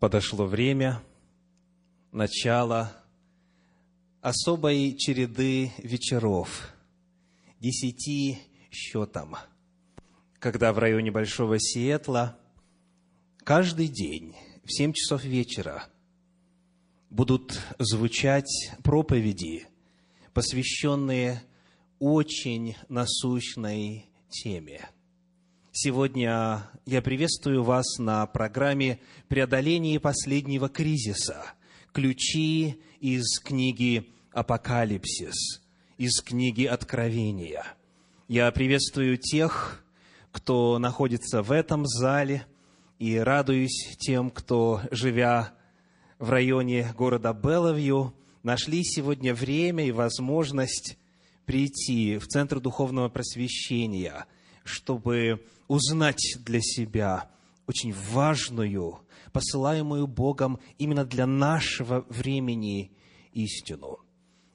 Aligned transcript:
подошло 0.00 0.46
время 0.46 1.02
начала 2.10 2.90
особой 4.22 4.96
череды 4.96 5.72
вечеров, 5.76 6.72
десяти 7.60 8.38
счетом, 8.72 9.36
когда 10.38 10.72
в 10.72 10.78
районе 10.78 11.10
Большого 11.10 11.58
Сиэтла 11.60 12.38
каждый 13.44 13.88
день 13.88 14.34
в 14.64 14.72
семь 14.72 14.94
часов 14.94 15.22
вечера 15.22 15.84
будут 17.10 17.60
звучать 17.78 18.72
проповеди, 18.82 19.66
посвященные 20.32 21.42
очень 21.98 22.74
насущной 22.88 24.06
теме– 24.30 24.88
Сегодня 25.72 26.68
я 26.84 27.00
приветствую 27.00 27.62
вас 27.62 27.98
на 27.98 28.26
программе 28.26 28.98
«Преодоление 29.28 30.00
последнего 30.00 30.68
кризиса. 30.68 31.44
Ключи 31.92 32.80
из 32.98 33.38
книги 33.38 34.10
«Апокалипсис», 34.32 35.62
из 35.96 36.20
книги 36.22 36.64
«Откровения». 36.64 37.64
Я 38.26 38.50
приветствую 38.50 39.16
тех, 39.16 39.84
кто 40.32 40.80
находится 40.80 41.40
в 41.40 41.52
этом 41.52 41.86
зале, 41.86 42.46
и 42.98 43.16
радуюсь 43.16 43.96
тем, 44.00 44.30
кто, 44.30 44.80
живя 44.90 45.54
в 46.18 46.30
районе 46.30 46.92
города 46.98 47.32
Беловью, 47.32 48.12
нашли 48.42 48.82
сегодня 48.82 49.32
время 49.36 49.86
и 49.86 49.92
возможность 49.92 50.98
прийти 51.46 52.18
в 52.18 52.26
Центр 52.26 52.58
Духовного 52.58 53.08
Просвещения, 53.08 54.26
чтобы 54.64 55.44
узнать 55.68 56.36
для 56.44 56.60
себя 56.60 57.30
очень 57.66 57.92
важную, 57.92 59.00
посылаемую 59.32 60.06
Богом 60.06 60.58
именно 60.78 61.04
для 61.04 61.26
нашего 61.26 62.04
времени 62.08 62.92
истину. 63.32 63.98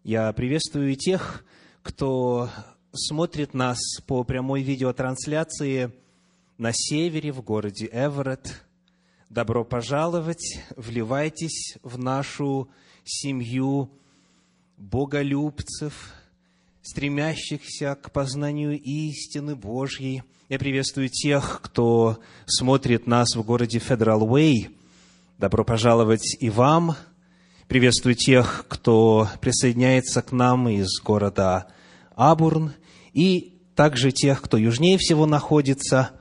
Я 0.04 0.32
приветствую 0.34 0.96
тех, 0.96 1.46
кто 1.82 2.50
смотрит 2.94 3.54
нас 3.54 3.80
по 4.06 4.24
прямой 4.24 4.62
видеотрансляции 4.62 5.94
на 6.58 6.72
севере, 6.74 7.32
в 7.32 7.42
городе 7.42 7.90
Эверетт. 7.92 8.66
Добро 9.30 9.66
пожаловать, 9.66 10.60
вливайтесь 10.76 11.78
в 11.84 11.98
нашу 11.98 12.70
семью 13.04 13.90
боголюбцев, 14.78 16.14
стремящихся 16.86 17.98
к 18.02 18.12
познанию 18.12 18.80
истины 18.80 19.56
Божьей– 19.56 20.24
я 20.48 20.60
приветствую 20.60 21.10
тех, 21.10 21.60
кто 21.64 22.20
смотрит 22.46 23.08
нас 23.08 23.36
в 23.36 23.42
городе 23.42 23.80
Федерал 23.80 24.32
Уэй. 24.32 24.70
Добро 25.40 25.64
пожаловать 25.64 26.38
и 26.40 26.52
вам. 26.52 26.96
Приветствую 27.68 28.14
тех, 28.14 28.66
кто 28.68 29.28
присоединяется 29.42 30.22
к 30.22 30.32
нам 30.32 30.70
из 30.70 31.02
города 31.02 31.66
Абурн. 32.16 32.74
И 33.12 33.58
также 33.74 34.12
тех, 34.12 34.40
кто 34.44 34.58
южнее 34.58 35.00
всего 35.00 35.26
находится. 35.26 36.12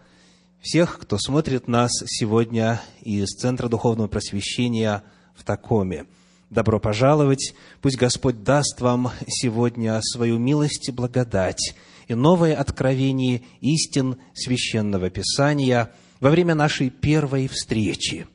Всех, 0.62 0.98
кто 0.98 1.18
смотрит 1.18 1.68
нас 1.68 1.90
сегодня 2.06 2.80
из 3.02 3.28
Центра 3.28 3.68
Духовного 3.68 4.08
Просвещения 4.08 5.04
в 5.36 5.44
Такоме. 5.44 6.06
Добро 6.50 6.78
пожаловать. 6.78 7.54
Пусть 7.80 7.96
Господь 7.96 8.42
даст 8.42 8.80
вам 8.80 9.10
сегодня 9.26 10.00
свою 10.02 10.38
милость 10.38 10.88
и 10.88 10.92
благодать 10.92 11.74
и 12.06 12.14
новое 12.14 12.54
откровение 12.54 13.42
истин 13.60 14.16
Священного 14.34 15.10
Писания 15.10 15.90
во 16.20 16.30
время 16.30 16.54
нашей 16.54 16.90
первой 16.90 17.48
встречи, 17.48 18.26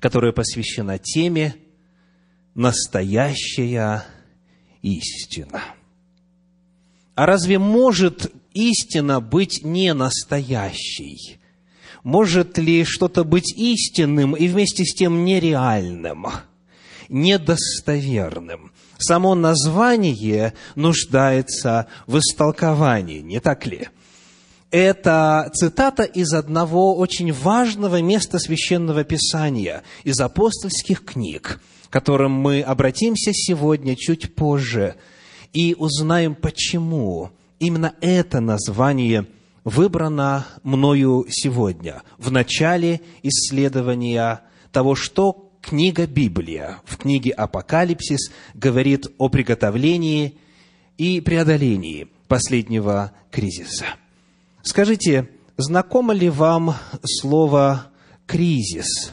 которая 0.00 0.32
посвящена 0.32 0.98
теме 0.98 1.54
«Настоящая 2.54 4.04
истина». 4.82 5.62
А 7.14 7.26
разве 7.26 7.58
может 7.58 8.32
истина 8.54 9.20
быть 9.20 9.62
не 9.62 9.94
настоящей? 9.94 11.38
Может 12.02 12.58
ли 12.58 12.84
что-то 12.84 13.22
быть 13.22 13.54
истинным 13.56 14.34
и 14.34 14.48
вместе 14.48 14.84
с 14.84 14.94
тем 14.94 15.24
нереальным, 15.24 16.26
недостоверным? 17.12 18.72
само 19.02 19.34
название 19.34 20.54
нуждается 20.74 21.86
в 22.06 22.18
истолковании, 22.18 23.20
не 23.20 23.40
так 23.40 23.66
ли? 23.66 23.88
Это 24.70 25.50
цитата 25.54 26.04
из 26.04 26.32
одного 26.32 26.96
очень 26.96 27.32
важного 27.32 28.00
места 28.00 28.38
Священного 28.38 29.04
Писания, 29.04 29.82
из 30.02 30.18
апостольских 30.18 31.04
книг, 31.04 31.60
к 31.88 31.92
которым 31.92 32.32
мы 32.32 32.62
обратимся 32.62 33.32
сегодня 33.34 33.96
чуть 33.96 34.34
позже 34.34 34.94
и 35.52 35.74
узнаем, 35.78 36.34
почему 36.34 37.30
именно 37.58 37.94
это 38.00 38.40
название 38.40 39.26
выбрано 39.62 40.46
мною 40.62 41.26
сегодня, 41.28 42.02
в 42.16 42.32
начале 42.32 43.02
исследования 43.22 44.40
того, 44.72 44.94
что 44.94 45.51
книга 45.62 46.06
Библия 46.06 46.80
в 46.84 46.98
книге 46.98 47.30
Апокалипсис 47.30 48.30
говорит 48.52 49.06
о 49.16 49.28
приготовлении 49.28 50.36
и 50.98 51.20
преодолении 51.20 52.08
последнего 52.28 53.12
кризиса. 53.30 53.86
Скажите, 54.62 55.30
знакомо 55.56 56.12
ли 56.12 56.28
вам 56.28 56.74
слово 57.04 57.90
«кризис»? 58.26 59.12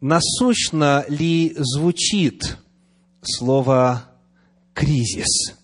Насущно 0.00 1.04
ли 1.08 1.54
звучит 1.56 2.58
слово 3.22 4.10
«кризис»? 4.72 5.54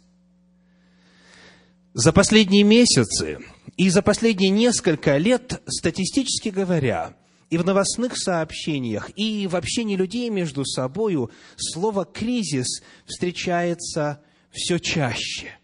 За 1.93 2.13
последние 2.13 2.63
месяцы 2.63 3.39
и 3.77 3.91
за 3.91 4.03
последние 4.03 4.51
несколько 4.51 5.17
лет, 5.17 5.61
статистически 5.67 6.49
говоря, 6.51 7.15
и 7.51 7.59
в 7.59 7.67
новостных 7.67 8.17
сообщениях, 8.17 9.11
и 9.17 9.47
в 9.49 9.57
общении 9.57 9.97
людей 9.97 10.31
между 10.31 10.65
собою 10.65 11.31
слово 11.57 12.05
«кризис» 12.05 12.83
встречается 13.07 14.23
все 14.53 14.79
чаще. 14.79 15.59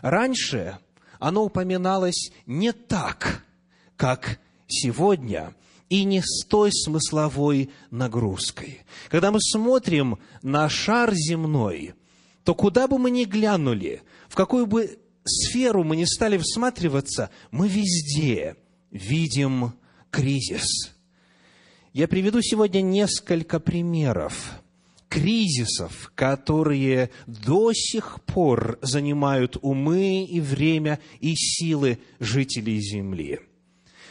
Раньше 0.00 0.78
оно 1.18 1.44
упоминалось 1.44 2.30
не 2.46 2.72
так, 2.72 3.44
как 3.96 4.38
сегодня, 4.68 5.54
и 5.88 6.04
не 6.04 6.20
с 6.20 6.44
той 6.46 6.70
смысловой 6.72 7.70
нагрузкой. 7.90 8.82
Когда 9.08 9.30
мы 9.30 9.40
смотрим 9.40 10.18
на 10.42 10.68
шар 10.68 11.12
земной, 11.14 11.94
то 12.44 12.54
куда 12.54 12.86
бы 12.86 12.98
мы 12.98 13.10
ни 13.10 13.24
глянули, 13.24 14.02
в 14.28 14.34
какую 14.36 14.66
бы 14.66 14.98
сферу 15.24 15.82
мы 15.82 15.96
ни 15.96 16.04
стали 16.04 16.38
всматриваться, 16.38 17.30
мы 17.50 17.68
везде 17.68 18.56
видим 18.90 19.72
кризис– 20.10 20.92
я 21.96 22.08
приведу 22.08 22.42
сегодня 22.42 22.82
несколько 22.82 23.58
примеров 23.58 24.60
кризисов, 25.08 26.12
которые 26.14 27.08
до 27.26 27.72
сих 27.72 28.20
пор 28.26 28.78
занимают 28.82 29.56
умы 29.62 30.22
и 30.24 30.38
время 30.42 31.00
и 31.20 31.34
силы 31.34 31.98
жителей 32.20 32.82
Земли. 32.82 33.40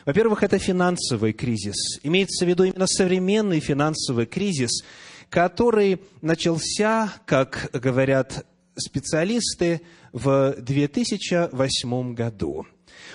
Во-первых, 0.04 0.42
это 0.42 0.58
финансовый 0.58 1.32
кризис. 1.32 2.00
Имеется 2.02 2.46
в 2.46 2.50
виду 2.50 2.64
именно 2.64 2.88
современный 2.88 3.60
финансовый 3.60 4.26
кризис, 4.26 4.84
который 5.30 6.00
начался, 6.24 7.14
как 7.28 7.70
говорят 7.72 8.48
специалисты, 8.76 9.82
в 10.12 10.56
2008 10.58 12.16
году. 12.16 12.66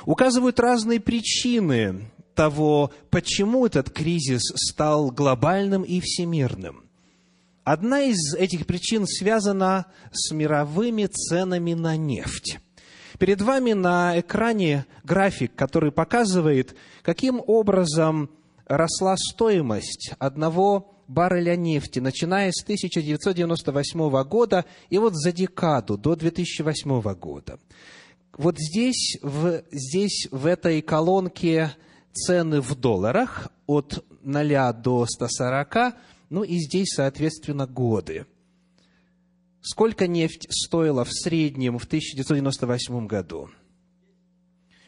Указывают 0.06 0.60
разные 0.60 1.00
причины 1.00 2.08
того, 2.40 2.90
почему 3.10 3.66
этот 3.66 3.90
кризис 3.90 4.40
стал 4.54 5.10
глобальным 5.10 5.82
и 5.82 6.00
всемирным. 6.00 6.84
Одна 7.64 8.00
из 8.00 8.34
этих 8.34 8.64
причин 8.64 9.06
связана 9.06 9.84
с 10.10 10.32
мировыми 10.32 11.04
ценами 11.04 11.75
на 11.75 11.98
нефть. 11.98 12.58
Перед 13.19 13.42
вами 13.42 13.75
на 13.75 14.19
экране 14.19 14.87
график, 15.04 15.54
который 15.54 15.92
показывает, 15.92 16.75
каким 17.02 17.42
образом 17.46 18.31
росла 18.64 19.19
стоимость 19.19 20.14
одного 20.19 20.94
барреля 21.08 21.56
нефти, 21.56 21.98
начиная 21.98 22.52
с 22.52 22.62
1998 22.62 24.22
года 24.22 24.64
и 24.88 24.96
вот 24.96 25.14
за 25.14 25.32
декаду 25.32 25.98
до 25.98 26.16
2008 26.16 27.02
года. 27.16 27.60
Вот 28.32 28.56
здесь, 28.58 29.19
в, 29.20 29.62
здесь, 29.70 30.26
в 30.31 30.46
этой 30.46 30.81
колонке 30.81 31.72
цены 32.12 32.60
в 32.60 32.74
долларах 32.74 33.48
от 33.66 34.04
0 34.22 34.72
до 34.74 35.06
140, 35.06 35.94
ну 36.30 36.42
и 36.42 36.58
здесь, 36.58 36.94
соответственно, 36.94 37.66
годы. 37.66 38.26
Сколько 39.62 40.06
нефть 40.06 40.46
стоила 40.50 41.04
в 41.04 41.12
среднем 41.12 41.78
в 41.78 41.84
1998 41.84 43.06
году? 43.06 43.50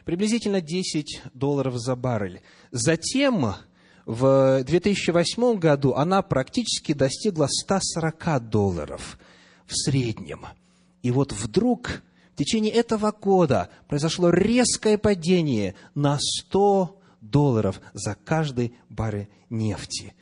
Приблизительно 0.04 0.60
10 0.60 1.22
долларов 1.34 1.76
за 1.76 1.94
баррель. 1.94 2.42
Затем 2.70 3.54
в 4.06 4.64
2008 4.64 5.58
году 5.58 5.92
она 5.92 6.22
практически 6.22 6.92
достигла 6.92 7.46
140 7.48 8.48
долларов 8.48 9.18
в 9.66 9.76
среднем. 9.76 10.46
И 11.02 11.10
вот 11.10 11.32
вдруг 11.32 12.02
в 12.34 12.36
течение 12.36 12.72
этого 12.72 13.12
года 13.12 13.68
произошло 13.88 14.30
резкое 14.30 14.98
падение 14.98 15.74
на 15.94 16.18
100 16.18 16.98
долларов 17.22 17.80
за 17.94 18.14
каждый 18.14 18.74
баррель 18.90 19.28
нефти. 19.48 20.12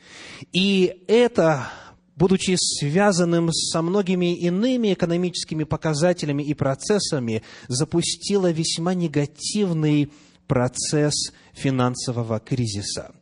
И 0.53 1.03
это, 1.07 1.67
будучи 2.15 2.55
связанным 2.57 3.51
со 3.51 3.81
многими 3.81 4.35
иными 4.35 4.93
экономическими 4.93 5.63
показателями 5.63 6.43
и 6.43 6.53
процессами, 6.53 7.43
запустило 7.67 8.51
весьма 8.51 8.93
негативный 8.93 10.11
процесс 10.47 11.33
финансового 11.53 12.39
кризиса. 12.39 13.13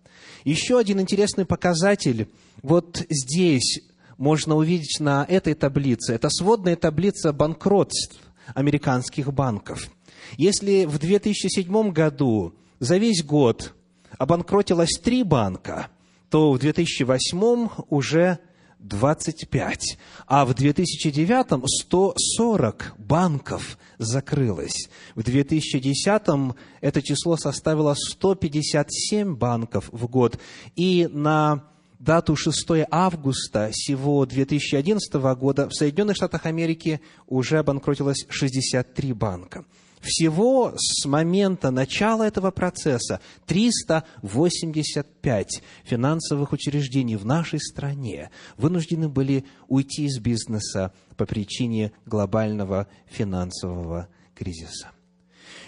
Еще 0.43 0.77
один 0.77 0.99
интересный 0.99 1.45
показатель 1.45 2.29
вот 2.61 3.03
здесь 3.09 3.81
можно 4.17 4.55
увидеть 4.55 4.99
на 4.99 5.25
этой 5.27 5.53
таблице. 5.53 6.13
Это 6.13 6.29
сводная 6.29 6.75
таблица 6.75 7.31
банкротств 7.31 8.19
американских 8.53 9.31
банков. 9.33 9.89
Если 10.37 10.85
в 10.85 10.97
2007 10.99 11.91
году 11.91 12.53
за 12.79 12.97
весь 12.97 13.23
год 13.23 13.73
обанкротилось 14.17 14.99
три 15.03 15.23
банка, 15.23 15.87
то 16.29 16.51
в 16.51 16.59
2008 16.59 17.69
уже 17.89 18.39
25, 18.79 19.97
а 20.27 20.45
в 20.45 20.53
2009 20.53 21.63
140 21.67 22.93
банков 22.97 23.77
закрылось. 23.97 24.89
В 25.15 25.23
2010 25.23 26.55
это 26.79 27.01
число 27.01 27.35
составило 27.35 27.93
157 27.93 29.35
банков 29.35 29.89
в 29.91 30.07
год. 30.07 30.39
И 30.77 31.09
на 31.11 31.65
дату 31.99 32.37
6 32.37 32.87
августа 32.89 33.69
сего 33.73 34.25
2011 34.25 35.13
года 35.37 35.67
в 35.67 35.73
Соединенных 35.73 36.15
Штатах 36.15 36.45
Америки 36.45 37.01
уже 37.27 37.59
обанкротилось 37.59 38.25
63 38.29 39.11
банка. 39.11 39.65
Всего 40.01 40.73
с 40.77 41.05
момента 41.05 41.71
начала 41.71 42.23
этого 42.23 42.51
процесса 42.51 43.19
385 43.47 45.61
финансовых 45.83 46.53
учреждений 46.53 47.17
в 47.17 47.25
нашей 47.25 47.59
стране 47.59 48.29
вынуждены 48.57 49.09
были 49.09 49.43
уйти 49.67 50.05
из 50.05 50.19
бизнеса 50.19 50.93
по 51.17 51.25
причине 51.25 51.91
глобального 52.05 52.87
финансового 53.07 54.07
кризиса. 54.35 54.91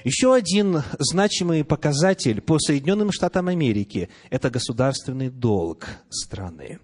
Еще 0.04 0.34
один 0.34 0.82
значимый 0.98 1.64
показатель 1.64 2.42
по 2.42 2.58
Соединенным 2.58 3.12
Штатам 3.12 3.50
Америки– 3.50 4.10
это 4.30 4.50
государственный 4.50 5.30
долг 5.30 5.88
страны. 6.10 6.80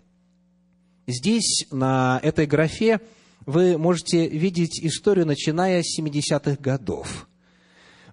Здесь, 1.07 1.65
на 1.71 2.19
этой 2.21 2.45
графе, 2.45 2.99
вы 3.45 3.77
можете 3.77 4.27
видеть 4.27 4.83
историю, 4.83 5.25
начиная 5.25 5.81
с 5.81 5.97
70-х 5.97 6.61
годов. 6.61 7.26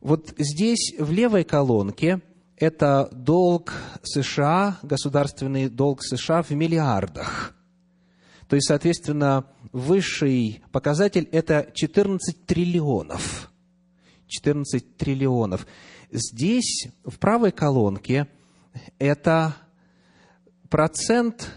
Вот 0.05 0.35
здесь, 0.37 0.95
в 0.99 1.11
левой 1.12 1.45
колонке, 1.45 2.21
это 2.59 3.09
долг 3.11 3.73
США, 4.03 4.79
государственный 4.83 5.71
долг 5.71 6.03
США 6.03 6.43
в 6.43 6.51
миллиардах. 6.51 7.55
То 8.47 8.55
есть, 8.55 8.69
соответственно, 8.69 9.47
высший 9.73 10.62
показатель– 10.73 11.27
это 11.33 11.71
14 11.73 12.45
триллионов. 12.45 13.51
14 14.27 14.95
триллионов. 14.99 15.67
Здесь, 16.11 16.89
в 17.03 17.19
правой 17.19 17.50
колонке, 17.50 18.29
это 18.99 19.57
процент 20.69 21.50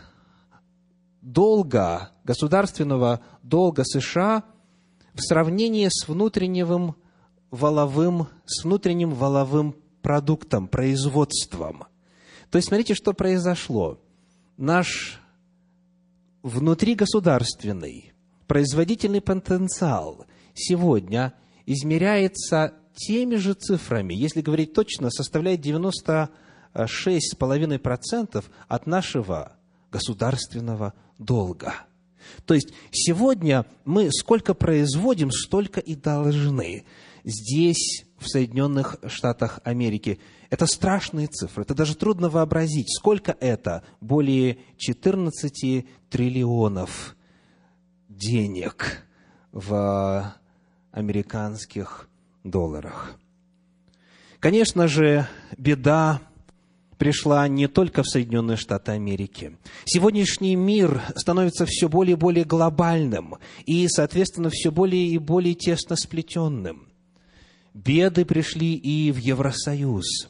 долга, 1.22 2.12
государственного 2.24 3.20
долга 3.44 3.84
США 3.84 4.46
в 5.14 5.20
сравнении 5.22 5.90
с 5.92 6.08
внутренним 6.08 6.96
валовым, 7.52 8.28
с 8.46 8.64
внутренним 8.64 9.14
валовым 9.14 9.76
продуктом, 10.02 10.68
производством. 10.68 11.86
То 12.50 12.58
есть, 12.58 12.70
смотрите, 12.70 12.94
что 12.94 13.14
произошло. 13.14 14.00
Наш 14.58 15.20
внутригосударственный 16.44 18.14
производительный 18.48 19.22
потенциал 19.22 20.26
сегодня 20.54 21.34
измеряется 21.66 22.74
теми 22.96 23.36
же 23.36 23.54
цифрами, 23.54 24.14
если 24.14 24.42
говорить 24.42 24.74
точно, 24.74 25.10
составляет 25.12 25.66
96,5% 25.66 28.46
от 28.68 28.88
нашего 28.88 29.54
государственного 29.92 30.94
долга. 31.18 31.74
То 32.46 32.54
есть 32.54 32.74
сегодня 32.92 33.66
мы 33.86 34.12
сколько 34.12 34.54
производим, 34.54 35.32
столько 35.32 35.80
и 35.80 35.96
должны 35.96 36.86
здесь, 37.28 38.06
в 38.18 38.28
Соединенных 38.28 38.98
Штатах 39.08 39.60
Америки. 39.64 40.20
Это 40.50 40.66
страшные 40.66 41.28
цифры, 41.28 41.64
это 41.64 41.76
даже 41.76 41.96
трудно 41.96 42.30
вообразить. 42.30 42.90
Сколько 42.90 43.36
это? 43.40 43.84
Более 44.02 44.58
14 44.78 45.86
триллионов 46.10 47.16
денег 48.08 49.06
в 49.52 50.34
американских 50.92 52.10
долларах. 52.44 53.20
Конечно 54.40 54.88
же, 54.88 55.28
беда 55.58 56.22
пришла 56.98 57.48
не 57.48 57.68
только 57.68 58.04
в 58.04 58.08
Соединенные 58.08 58.58
Штаты 58.58 58.94
Америки. 58.94 59.58
Сегодняшний 59.86 60.56
мир 60.56 61.02
становится 61.16 61.66
все 61.68 61.90
более 61.90 62.14
и 62.14 62.20
более 62.20 62.46
глобальным 62.46 63.36
и, 63.66 63.88
соответственно, 63.90 64.50
все 64.50 64.72
более 64.72 65.08
и 65.08 65.18
более 65.18 65.54
тесно 65.54 65.96
сплетенным 65.96 66.87
беды 67.78 68.26
пришли 68.26 68.74
и 68.76 69.12
в 69.12 69.18
Евросоюз. 69.18 70.30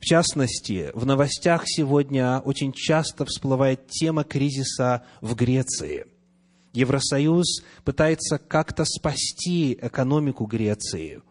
В 0.00 0.04
частности, 0.04 0.90
в 0.94 1.06
новостях 1.06 1.62
сегодня 1.66 2.38
очень 2.40 2.72
часто 2.72 3.24
всплывает 3.24 3.86
тема 3.88 4.24
кризиса 4.24 5.02
в 5.20 5.34
Греции. 5.34 6.06
Евросоюз 6.72 7.62
пытается 7.84 8.38
как-то 8.38 8.84
спасти 8.84 9.78
экономику 9.80 10.46
Греции, 10.46 11.22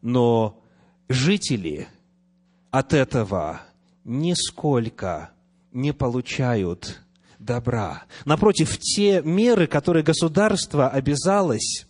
но 0.00 0.60
жители 1.08 1.88
от 2.70 2.94
этого 2.94 3.60
нисколько 4.04 5.30
не 5.72 5.92
получают 5.92 7.02
добра. 7.38 8.04
Напротив, 8.24 8.78
те 8.78 9.22
меры, 9.22 9.66
которые 9.66 10.02
государство 10.02 10.88
обязалось 10.88 11.86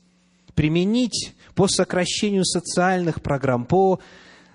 применить 0.54 1.34
по 1.58 1.66
сокращению 1.66 2.44
социальных 2.44 3.20
программ, 3.20 3.64
по 3.64 3.98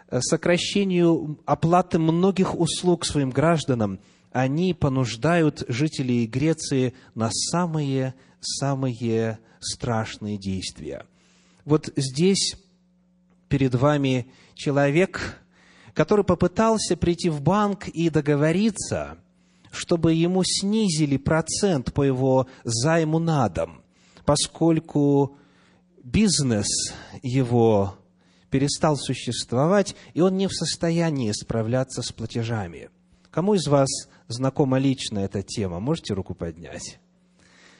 э, 0.07 0.21
сокращению 0.21 1.37
оплаты 1.45 1.99
многих 1.99 2.57
услуг 2.57 3.05
своим 3.05 3.29
гражданам, 3.29 3.99
они 4.31 4.73
понуждают 4.73 5.65
жителей 5.67 6.25
Греции 6.25 6.93
на 7.13 7.29
самые-самые 7.29 9.39
страшные 9.59 10.37
действия. 10.37 11.05
Вот 11.65 11.89
здесь 11.97 12.55
перед 13.49 13.75
вами 13.75 14.27
человек, 14.55 15.41
который 15.93 16.23
попытался 16.23 16.95
прийти 16.95 17.29
в 17.29 17.41
банк 17.41 17.89
и 17.89 18.09
договориться, 18.09 19.17
чтобы 19.71 20.13
ему 20.13 20.43
снизили 20.45 21.17
процент 21.17 21.93
по 21.93 22.03
его 22.03 22.47
займу 22.63 23.19
на 23.19 23.49
дом, 23.49 23.81
поскольку 24.23 25.35
бизнес 26.03 26.67
его 27.21 27.95
перестал 28.49 28.97
существовать, 28.97 29.95
и 30.13 30.21
он 30.21 30.37
не 30.37 30.47
в 30.47 30.53
состоянии 30.53 31.31
справляться 31.31 32.03
с 32.03 32.11
платежами. 32.11 32.89
Кому 33.31 33.55
из 33.55 33.65
вас 33.67 33.89
знакома 34.27 34.77
лично 34.77 35.19
эта 35.19 35.41
тема? 35.41 35.79
Можете 35.79 36.13
руку 36.13 36.35
поднять? 36.35 36.99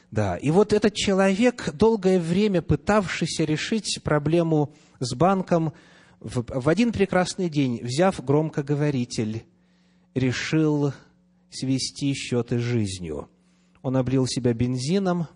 Да, 0.09 0.37
и 0.37 0.49
вот 0.51 0.73
этот 0.73 0.95
человек, 0.95 1.71
долгое 1.73 2.19
время 2.19 2.61
пытавшийся 2.61 3.43
решить 3.43 3.99
проблему 4.03 4.73
с 4.99 5.13
банком, 5.13 5.73
в, 6.19 6.69
один 6.69 6.91
прекрасный 6.91 7.49
день, 7.49 7.79
взяв 7.83 8.23
громкоговоритель, 8.23 9.43
решил 10.15 10.93
свести 11.51 12.13
счеты 12.13 12.57
с 12.57 12.61
жизнью. 12.61 13.29
Он 13.81 13.97
облил 13.97 14.25
себя 14.25 14.53
бензином 14.53 15.27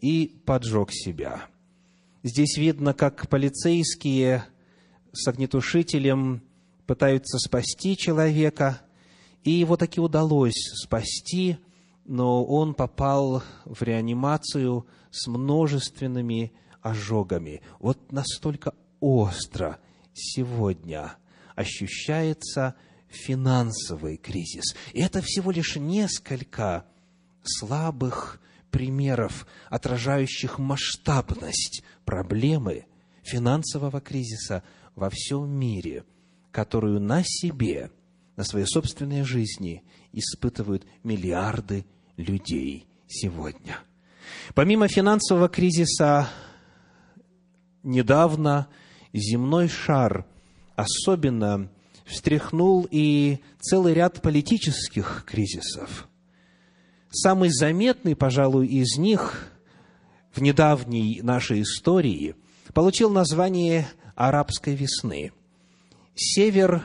и 0.00 0.40
поджег 0.44 0.90
себя– 0.92 1.46
Здесь 2.26 2.56
видно, 2.56 2.92
как 2.92 3.28
полицейские 3.28 4.46
с 5.12 5.28
огнетушителем 5.28 6.42
пытаются 6.84 7.38
спасти 7.38 7.96
человека, 7.96 8.80
и 9.44 9.52
его 9.52 9.76
таки 9.76 10.00
удалось 10.00 10.72
спасти, 10.74 11.56
но 12.04 12.44
он 12.44 12.74
попал 12.74 13.44
в 13.64 13.80
реанимацию 13.80 14.88
с 15.12 15.28
множественными 15.28 16.52
ожогами. 16.82 17.62
Вот 17.78 18.10
настолько 18.10 18.74
остро 18.98 19.78
сегодня 20.12 21.14
ощущается 21.54 22.74
финансовый 23.06 24.16
кризис. 24.16 24.74
И 24.94 25.00
это 25.00 25.22
всего 25.22 25.52
лишь 25.52 25.76
несколько 25.76 26.86
слабых 27.44 28.40
примеров, 28.76 29.46
отражающих 29.70 30.58
масштабность 30.58 31.82
проблемы 32.04 32.84
финансового 33.22 34.02
кризиса 34.02 34.62
во 34.94 35.08
всем 35.08 35.48
мире, 35.48 36.04
которую 36.50 37.00
на 37.00 37.22
себе, 37.24 37.90
на 38.36 38.44
своей 38.44 38.66
собственной 38.66 39.22
жизни 39.22 39.82
испытывают 40.12 40.86
миллиарды 41.04 41.86
людей 42.18 42.86
сегодня. 43.08 43.78
Помимо 44.54 44.88
финансового 44.88 45.48
кризиса, 45.48 46.28
недавно 47.82 48.68
земной 49.14 49.68
шар 49.68 50.26
особенно 50.74 51.70
встряхнул 52.04 52.86
и 52.90 53.38
целый 53.58 53.94
ряд 53.94 54.20
политических 54.20 55.24
кризисов. 55.26 56.06
Самый 57.18 57.48
заметный, 57.48 58.14
пожалуй, 58.14 58.66
из 58.66 58.98
них 58.98 59.50
в 60.34 60.42
недавней 60.42 61.22
нашей 61.22 61.62
истории 61.62 62.34
получил 62.74 63.08
название 63.08 63.88
«Арабской 64.14 64.74
весны». 64.74 65.32
Север 66.14 66.82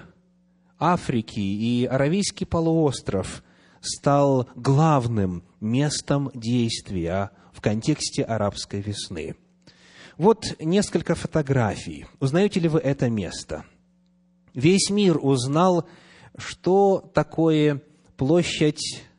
Африки 0.80 1.42
и 1.42 1.84
Аравийский 1.84 2.46
полуостров 2.46 3.44
стал 3.82 4.48
главным 4.56 5.44
местом 5.60 6.32
действия 6.34 7.32
в 7.52 7.60
контексте 7.60 8.24
арабской 8.24 8.80
весны. 8.80 9.36
Вот 10.18 10.56
несколько 10.62 11.14
фотографий. 11.14 12.06
Узнаете 12.22 12.62
ли 12.62 12.70
вы 12.70 12.80
это 12.80 13.10
место? 13.10 13.66
Весь 14.54 14.90
мир 14.92 15.20
узнал, 15.22 15.90
что 16.38 17.12
такое 17.14 17.82
площадь 18.16 19.11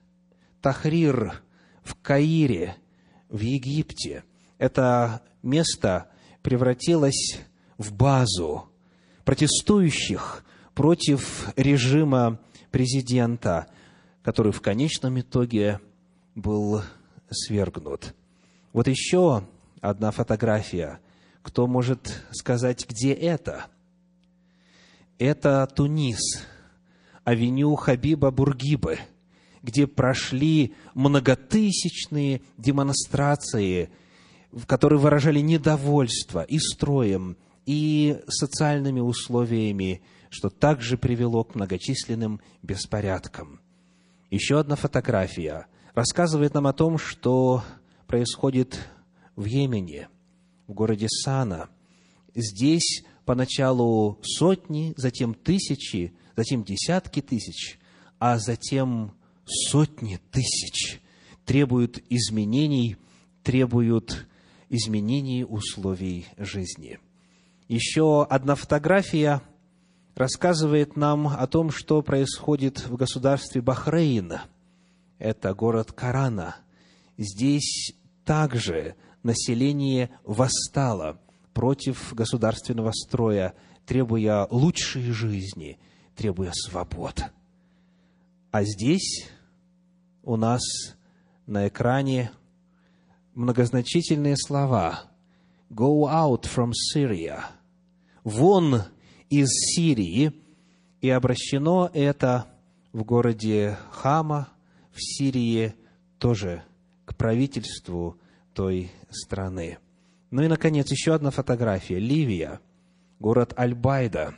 Тахрир 0.62 1.42
в 1.82 1.96
Каире, 2.00 2.76
в 3.28 3.40
Египте. 3.40 4.24
Это 4.58 5.20
место 5.42 6.08
превратилось 6.42 7.40
в 7.78 7.92
базу 7.92 8.70
протестующих 9.24 10.44
против 10.74 11.52
режима 11.56 12.40
президента, 12.70 13.66
который 14.22 14.52
в 14.52 14.60
конечном 14.60 15.20
итоге 15.20 15.80
был 16.34 16.82
свергнут. 17.28 18.14
Вот 18.72 18.86
еще 18.86 19.44
одна 19.80 20.12
фотография. 20.12 21.00
Кто 21.42 21.66
может 21.66 22.24
сказать, 22.30 22.88
где 22.88 23.12
это? 23.12 23.66
Это 25.18 25.66
Тунис, 25.66 26.46
авеню 27.24 27.74
Хабиба 27.74 28.30
Бургибы, 28.30 28.98
где 29.62 29.86
прошли 29.86 30.74
многотысячные 30.94 32.42
демонстрации, 32.58 33.90
которые 34.66 34.98
выражали 34.98 35.40
недовольство 35.40 36.42
и 36.42 36.58
строем, 36.58 37.36
и 37.64 38.20
социальными 38.28 39.00
условиями, 39.00 40.02
что 40.30 40.50
также 40.50 40.98
привело 40.98 41.44
к 41.44 41.54
многочисленным 41.54 42.40
беспорядкам. 42.62 43.60
Еще 44.30 44.58
одна 44.58 44.76
фотография 44.76 45.66
рассказывает 45.94 46.54
нам 46.54 46.66
о 46.66 46.72
том, 46.72 46.98
что 46.98 47.62
происходит 48.06 48.78
в 49.36 49.44
Йемене, 49.44 50.08
в 50.66 50.72
городе 50.72 51.06
Сана. 51.08 51.68
Здесь 52.34 53.04
поначалу 53.24 54.18
сотни, 54.22 54.94
затем 54.96 55.34
тысячи, 55.34 56.14
затем 56.34 56.64
десятки 56.64 57.20
тысяч, 57.20 57.78
а 58.18 58.38
затем 58.38 59.12
сотни 59.44 60.18
тысяч 60.30 61.00
требуют 61.44 62.02
изменений, 62.08 62.96
требуют 63.42 64.26
изменений 64.68 65.44
условий 65.44 66.26
жизни. 66.38 66.98
Еще 67.68 68.24
одна 68.24 68.54
фотография 68.54 69.42
рассказывает 70.14 70.96
нам 70.96 71.28
о 71.28 71.46
том, 71.46 71.70
что 71.70 72.02
происходит 72.02 72.86
в 72.86 72.96
государстве 72.96 73.60
Бахрейн. 73.60 74.34
Это 75.18 75.54
город 75.54 75.92
Карана. 75.92 76.56
Здесь 77.16 77.94
также 78.24 78.96
население 79.22 80.10
восстало 80.24 81.20
против 81.54 82.12
государственного 82.14 82.92
строя, 82.92 83.54
требуя 83.86 84.46
лучшей 84.50 85.10
жизни, 85.12 85.78
требуя 86.16 86.52
свобод. 86.54 87.24
А 88.52 88.64
здесь 88.64 89.30
у 90.22 90.36
нас 90.36 90.60
на 91.46 91.68
экране 91.68 92.32
многозначительные 93.34 94.36
слова 94.36 95.04
«Go 95.70 96.02
out 96.02 96.42
from 96.42 96.72
Syria»– 96.94 97.44
«Вон 98.24 98.82
из 99.30 99.48
Сирии», 99.48 100.34
и 101.00 101.08
обращено 101.08 101.90
это 101.94 102.46
в 102.92 103.04
городе 103.04 103.78
Хама, 103.90 104.50
в 104.92 105.02
Сирии, 105.02 105.74
тоже 106.18 106.62
к 107.06 107.16
правительству 107.16 108.20
той 108.52 108.92
страны. 109.08 109.78
Ну 110.30 110.42
и, 110.42 110.48
наконец, 110.48 110.90
еще 110.90 111.14
одна 111.14 111.30
фотография. 111.30 111.98
Ливия, 111.98 112.60
город 113.18 113.54
Альбайда, 113.56 114.34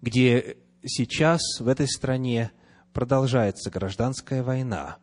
где 0.00 0.56
сейчас 0.84 1.40
в 1.60 1.68
этой 1.68 1.86
стране 1.86 2.50
продолжается 2.92 3.70
гражданская 3.70 4.42
война, 4.42 4.96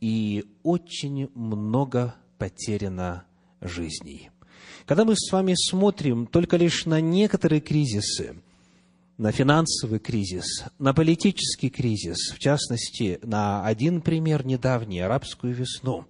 и 0.00 0.44
очень 0.62 1.30
много 1.34 2.14
потеряно 2.38 3.24
жизней. 3.60 4.30
Когда 4.86 5.04
мы 5.04 5.16
с 5.16 5.32
вами 5.32 5.54
смотрим 5.56 6.26
только 6.26 6.56
лишь 6.56 6.86
на 6.86 7.00
некоторые 7.00 7.60
кризисы, 7.60 8.36
на 9.18 9.32
финансовый 9.32 9.98
кризис, 9.98 10.64
на 10.78 10.92
политический 10.92 11.70
кризис, 11.70 12.32
в 12.34 12.38
частности, 12.38 13.18
на 13.22 13.64
один 13.64 14.02
пример 14.02 14.44
недавний, 14.46 15.00
арабскую 15.00 15.54
весну, 15.54 16.04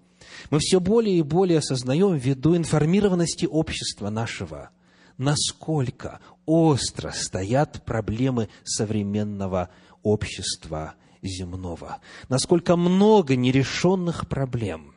мы 0.51 0.59
все 0.59 0.79
более 0.79 1.19
и 1.19 1.23
более 1.23 1.59
осознаем 1.59 2.15
ввиду 2.15 2.55
информированности 2.55 3.45
общества 3.45 4.09
нашего, 4.09 4.71
насколько 5.17 6.19
остро 6.45 7.11
стоят 7.11 7.83
проблемы 7.85 8.49
современного 8.63 9.69
общества 10.07 10.95
земного, 11.21 11.99
насколько 12.29 12.75
много 12.75 13.35
нерешенных 13.35 14.27
проблем. 14.27 14.93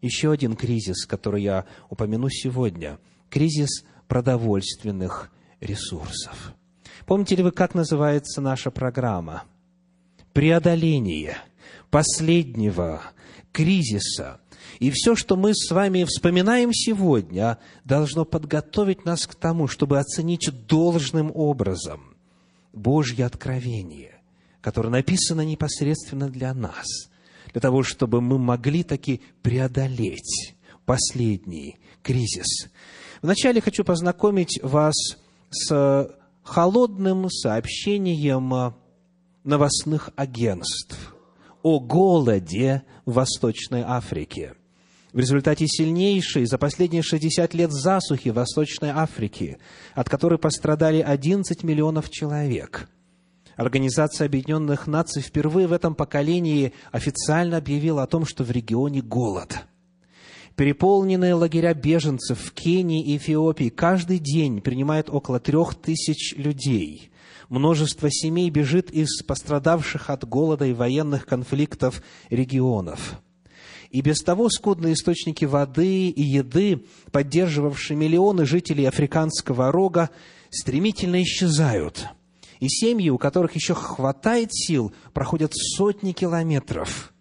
Еще 0.00 0.30
один 0.30 0.54
кризис, 0.54 1.06
который 1.06 1.42
я 1.42 1.64
упомяну 1.88 2.28
сегодня, 2.28 2.98
кризис 3.30 3.84
продовольственных 4.06 5.32
ресурсов. 5.60 6.54
Помните 7.06 7.36
ли 7.36 7.42
вы, 7.42 7.52
как 7.52 7.74
называется 7.74 8.40
наша 8.40 8.70
программа? 8.70 9.44
Преодоление 10.32 11.38
последнего 11.90 13.02
кризиса. 13.52 14.40
И 14.78 14.90
все, 14.90 15.16
что 15.16 15.36
мы 15.36 15.54
с 15.54 15.70
вами 15.70 16.04
вспоминаем 16.04 16.72
сегодня, 16.72 17.58
должно 17.84 18.24
подготовить 18.24 19.04
нас 19.04 19.26
к 19.26 19.34
тому, 19.34 19.66
чтобы 19.66 19.98
оценить 19.98 20.50
должным 20.66 21.32
образом 21.34 22.16
Божье 22.72 23.26
откровение, 23.26 24.17
которое 24.60 24.90
написано 24.90 25.42
непосредственно 25.42 26.28
для 26.28 26.54
нас, 26.54 26.86
для 27.52 27.60
того, 27.60 27.82
чтобы 27.82 28.20
мы 28.20 28.38
могли 28.38 28.82
таки 28.82 29.20
преодолеть 29.42 30.54
последний 30.84 31.78
кризис. 32.02 32.70
Вначале 33.22 33.60
хочу 33.60 33.84
познакомить 33.84 34.60
вас 34.62 34.94
с 35.50 36.08
холодным 36.42 37.28
сообщением 37.30 38.74
новостных 39.44 40.10
агентств 40.16 41.14
о 41.62 41.80
голоде 41.80 42.82
в 43.04 43.12
Восточной 43.14 43.82
Африке. 43.82 44.54
В 45.12 45.18
результате 45.18 45.66
сильнейшей 45.66 46.44
за 46.44 46.58
последние 46.58 47.02
60 47.02 47.54
лет 47.54 47.72
засухи 47.72 48.28
в 48.28 48.34
Восточной 48.34 48.90
Африке, 48.90 49.58
от 49.94 50.08
которой 50.08 50.38
пострадали 50.38 51.00
11 51.00 51.62
миллионов 51.64 52.10
человек, 52.10 52.88
Организация 53.58 54.24
Объединенных 54.24 54.86
Наций 54.86 55.20
впервые 55.20 55.66
в 55.66 55.72
этом 55.72 55.94
поколении 55.94 56.72
официально 56.92 57.58
объявила 57.58 58.02
о 58.02 58.06
том, 58.06 58.24
что 58.24 58.42
в 58.42 58.50
регионе 58.50 59.02
голод– 59.02 59.58
Переполненные 60.58 61.34
лагеря 61.34 61.72
беженцев 61.72 62.36
в 62.40 62.50
Кении 62.50 63.00
и 63.00 63.16
Эфиопии 63.16 63.68
каждый 63.68 64.18
день 64.18 64.60
принимают 64.60 65.08
около 65.08 65.38
трех 65.38 65.76
тысяч 65.76 66.34
людей. 66.36 67.12
Множество 67.48 68.10
семей 68.10 68.50
бежит 68.50 68.90
из 68.90 69.22
пострадавших 69.22 70.10
от 70.10 70.26
голода 70.26 70.66
и 70.66 70.72
военных 70.72 71.26
конфликтов 71.26 72.02
регионов. 72.28 73.20
И 73.90 74.00
без 74.00 74.18
того 74.18 74.48
скудные 74.48 74.94
источники 74.94 75.44
воды 75.44 76.08
и 76.08 76.22
еды, 76.22 76.84
поддерживавшие 77.12 77.96
миллионы 77.96 78.44
жителей 78.44 78.86
Африканского 78.86 79.70
рога, 79.70 80.10
стремительно 80.50 81.22
исчезают. 81.22 82.08
И 82.60 82.68
семьи, 82.68 83.10
у 83.10 83.18
которых 83.18 83.54
еще 83.54 83.74
хватает 83.74 84.50
сил, 84.52 84.92
проходят 85.12 85.52
сотни 85.54 86.12
километров 86.12 87.12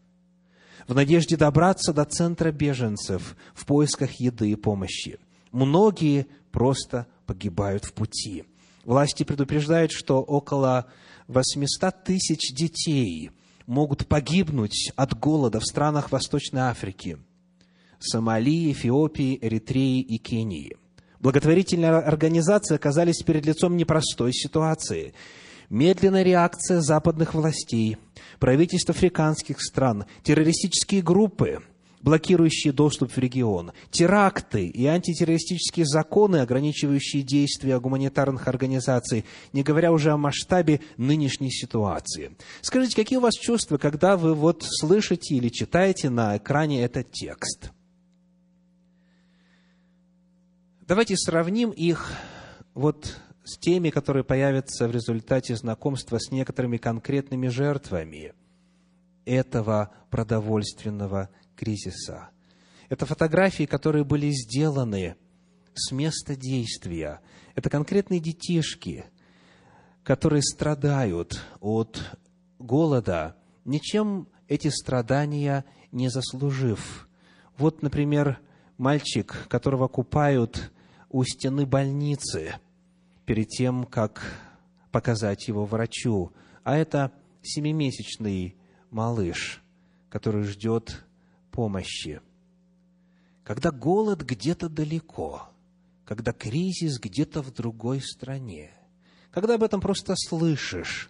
в 0.87 0.95
надежде 0.95 1.35
добраться 1.35 1.93
до 1.93 2.05
центра 2.05 2.51
беженцев 2.51 3.35
в 3.53 3.65
поисках 3.65 4.13
еды 4.19 4.51
и 4.51 4.55
помощи. 4.55 5.19
Многие 5.51 6.27
просто 6.51 7.07
погибают 7.25 7.85
в 7.85 7.93
пути. 7.93 8.45
Власти 8.85 9.23
предупреждают, 9.23 9.91
что 9.91 10.21
около 10.21 10.85
800 11.27 12.03
тысяч 12.03 12.53
детей 12.53 13.31
могут 13.65 14.07
погибнуть 14.07 14.93
от 14.95 15.17
голода 15.19 15.59
в 15.59 15.65
странах 15.65 16.11
Восточной 16.11 16.61
Африки, 16.61 17.17
Сомали, 17.99 18.71
Эфиопии, 18.71 19.37
Эритреи 19.41 19.99
и 19.99 20.17
Кении. 20.17 20.76
Благотворительные 21.19 21.91
организации 21.97 22.75
оказались 22.75 23.23
перед 23.23 23.45
лицом 23.45 23.75
непростой 23.75 24.33
ситуации. 24.33 25.13
Медленная 25.69 26.23
реакция 26.23 26.79
западных 26.79 27.33
властей, 27.33 27.97
правительств 28.39 28.89
африканских 28.89 29.61
стран, 29.61 30.05
террористические 30.23 31.01
группы– 31.01 31.61
блокирующие 32.01 32.73
доступ 32.73 33.11
в 33.11 33.17
регион, 33.17 33.71
теракты 33.91 34.65
и 34.65 34.85
антитеррористические 34.85 35.85
законы, 35.85 36.37
ограничивающие 36.37 37.23
действия 37.23 37.79
гуманитарных 37.79 38.47
организаций, 38.47 39.25
не 39.53 39.63
говоря 39.63 39.91
уже 39.91 40.11
о 40.11 40.17
масштабе 40.17 40.81
нынешней 40.97 41.51
ситуации. 41.51 42.31
Скажите, 42.61 42.95
какие 42.95 43.17
у 43.17 43.21
вас 43.21 43.33
чувства, 43.33 43.77
когда 43.77 44.17
вы 44.17 44.33
вот 44.33 44.63
слышите 44.63 45.35
или 45.35 45.49
читаете 45.49 46.09
на 46.09 46.37
экране 46.37 46.83
этот 46.83 47.11
текст? 47.11 47.71
Давайте 50.87 51.17
сравним 51.17 51.71
их 51.71 52.13
вот 52.73 53.17
с 53.43 53.57
теми, 53.57 53.89
которые 53.89 54.23
появятся 54.23 54.87
в 54.87 54.91
результате 54.91 55.53
знакомства 55.57 56.17
с 56.17 56.31
некоторыми 56.31 56.77
конкретными 56.77 57.49
жертвами 57.49 58.33
этого 59.25 59.91
продовольственного 60.09 61.29
кризиса. 61.57 62.29
Это 62.87 63.05
фотографии, 63.05 63.65
которые 63.65 64.05
были 64.05 64.29
сделаны 64.29 65.17
с 65.73 65.91
места 65.91 66.37
действия. 66.37 67.19
Это 67.53 67.69
конкретные 67.69 68.21
детишки, 68.21 69.03
которые 70.03 70.41
страдают 70.41 71.41
от 71.59 72.01
голода, 72.59 73.35
ничем 73.65 74.29
эти 74.47 74.69
страдания 74.69 75.65
не 75.91 76.07
заслужив. 76.07 77.09
Вот, 77.57 77.81
например, 77.81 78.39
мальчик, 78.77 79.47
которого 79.49 79.89
купают 79.89 80.71
у 81.09 81.23
стены 81.23 81.65
больницы 81.65 82.55
перед 83.25 83.49
тем, 83.49 83.85
как 83.85 84.21
показать 84.91 85.47
его 85.47 85.65
врачу. 85.65 86.31
А 86.63 86.75
это 86.75 87.11
семимесячный 87.41 88.55
малыш, 88.89 89.61
который 90.09 90.43
ждет 90.43 91.05
помощи. 91.51 92.21
Когда 93.43 93.71
голод 93.71 94.21
где-то 94.23 94.69
далеко, 94.69 95.49
когда 96.05 96.33
кризис 96.33 96.99
где-то 96.99 97.41
в 97.41 97.53
другой 97.53 98.01
стране, 98.01 98.71
когда 99.31 99.55
об 99.55 99.63
этом 99.63 99.79
просто 99.79 100.13
слышишь, 100.15 101.09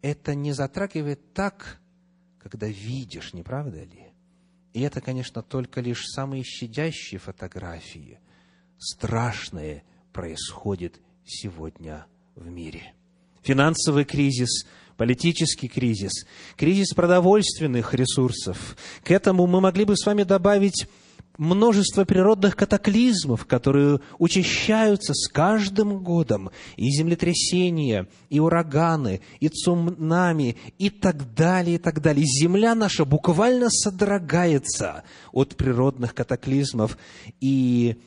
это 0.00 0.34
не 0.34 0.52
затрагивает 0.52 1.34
так, 1.34 1.80
когда 2.38 2.66
видишь, 2.66 3.34
не 3.34 3.42
правда 3.42 3.82
ли? 3.84 4.12
И 4.72 4.80
это, 4.80 5.00
конечно, 5.00 5.42
только 5.42 5.80
лишь 5.80 6.04
самые 6.06 6.44
щадящие 6.44 7.18
фотографии. 7.18 8.20
Страшное 8.78 9.82
происходит 10.12 11.00
сегодня 11.24 12.06
в 12.36 12.48
мире. 12.48 12.94
Финансовый 13.42 14.04
кризис 14.04 14.66
политический 14.96 15.68
кризис, 15.68 16.26
кризис 16.56 16.92
продовольственных 16.92 17.94
ресурсов. 17.94 18.76
К 19.04 19.10
этому 19.12 19.46
мы 19.46 19.60
могли 19.60 19.84
бы 19.84 19.96
с 19.96 20.04
вами 20.04 20.24
добавить 20.24 20.86
множество 21.38 22.04
природных 22.04 22.56
катаклизмов, 22.56 23.46
которые 23.46 24.00
учащаются 24.18 25.14
с 25.14 25.28
каждым 25.28 26.02
годом, 26.02 26.50
и 26.76 26.90
землетрясения, 26.90 28.08
и 28.28 28.40
ураганы, 28.40 29.20
и 29.40 29.48
цунами, 29.48 30.56
и 30.78 30.90
так 30.90 31.34
далее, 31.34 31.76
и 31.76 31.78
так 31.78 32.02
далее. 32.02 32.26
Земля 32.26 32.74
наша 32.74 33.04
буквально 33.04 33.70
содрогается 33.70 35.04
от 35.32 35.56
природных 35.56 36.14
катаклизмов, 36.14 36.98
и 37.40 37.98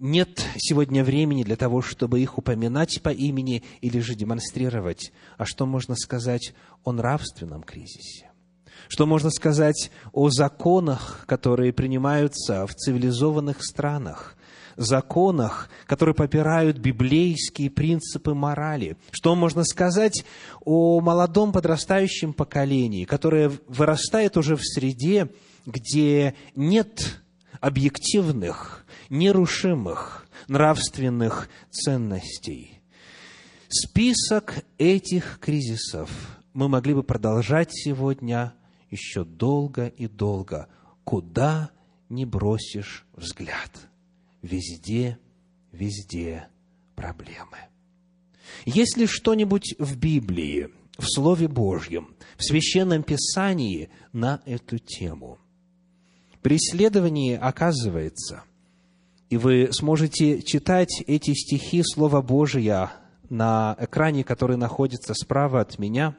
нет 0.00 0.44
сегодня 0.56 1.04
времени 1.04 1.44
для 1.44 1.56
того, 1.56 1.82
чтобы 1.82 2.20
их 2.20 2.38
упоминать 2.38 3.00
по 3.02 3.10
имени 3.10 3.62
или 3.80 4.00
же 4.00 4.14
демонстрировать. 4.14 5.12
А 5.36 5.44
что 5.44 5.66
можно 5.66 5.94
сказать 5.94 6.54
о 6.84 6.92
нравственном 6.92 7.62
кризисе? 7.62 8.30
Что 8.88 9.06
можно 9.06 9.30
сказать 9.30 9.90
о 10.12 10.30
законах, 10.30 11.24
которые 11.26 11.72
принимаются 11.72 12.66
в 12.66 12.74
цивилизованных 12.74 13.62
странах? 13.62 14.36
законах, 14.76 15.68
которые 15.86 16.14
попирают 16.14 16.78
библейские 16.78 17.68
принципы 17.68 18.32
морали. 18.32 18.96
Что 19.10 19.34
можно 19.34 19.62
сказать 19.64 20.24
о 20.64 21.00
молодом 21.00 21.52
подрастающем 21.52 22.32
поколении, 22.32 23.04
которое 23.04 23.52
вырастает 23.68 24.38
уже 24.38 24.56
в 24.56 24.62
среде, 24.62 25.28
где 25.66 26.34
нет 26.56 27.20
объективных, 27.60 28.79
нерушимых 29.10 30.26
нравственных 30.48 31.48
ценностей. 31.70 32.80
Список 33.68 34.64
этих 34.78 35.38
кризисов 35.40 36.10
мы 36.54 36.68
могли 36.68 36.94
бы 36.94 37.02
продолжать 37.02 37.70
сегодня 37.72 38.54
еще 38.90 39.24
долго 39.24 39.86
и 39.86 40.08
долго. 40.08 40.68
Куда 41.04 41.70
не 42.08 42.24
бросишь 42.24 43.04
взгляд. 43.14 43.70
Везде, 44.42 45.18
везде 45.70 46.48
проблемы. 46.96 47.58
Есть 48.64 48.96
ли 48.96 49.06
что-нибудь 49.06 49.74
в 49.78 49.96
Библии, 49.98 50.70
в 50.98 51.04
Слове 51.04 51.46
Божьем, 51.46 52.16
в 52.36 52.44
Священном 52.44 53.02
Писании 53.02 53.90
на 54.12 54.40
эту 54.46 54.78
тему– 54.78 55.38
при 56.42 56.56
исследовании 56.56 57.34
оказывается, 57.34 58.44
и 59.30 59.36
вы 59.36 59.68
сможете 59.72 60.42
читать 60.42 61.02
эти 61.06 61.32
стихи 61.34 61.82
Слова 61.84 62.20
Божия 62.20 62.92
на 63.30 63.76
экране, 63.78 64.24
который 64.24 64.56
находится 64.56 65.14
справа 65.14 65.60
от 65.60 65.78
меня, 65.78 66.16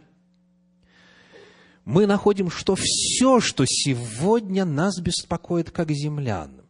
мы 1.84 2.08
находим, 2.08 2.50
что 2.50 2.76
все, 2.78 3.42
что 3.42 3.66
сегодня 3.68 4.64
нас 4.64 5.00
беспокоит 5.00 5.72
как 5.72 5.92
землян, 5.92 6.62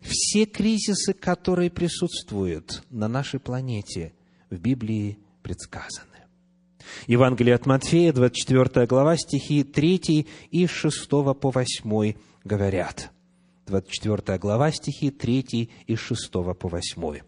все 0.00 0.46
кризисы, 0.46 1.12
которые 1.12 1.70
присутствуют 1.70 2.82
на 2.88 3.06
нашей 3.06 3.38
планете, 3.38 4.14
в 4.48 4.56
Библии 4.56 5.18
предсказаны. 5.42 6.08
Евангелие 7.06 7.54
от 7.54 7.66
Матфея, 7.66 8.12
24 8.12 8.86
глава, 8.86 9.16
стихи 9.18 9.64
3 9.64 10.26
и 10.50 10.66
6 10.66 11.08
по 11.10 11.50
8 11.50 12.14
говорят. 12.44 13.13
24 13.66 14.38
глава, 14.38 14.70
стихи 14.72 15.10
3 15.10 15.70
и 15.86 15.96
6 15.96 16.30
по 16.32 16.68
8. 16.68 17.20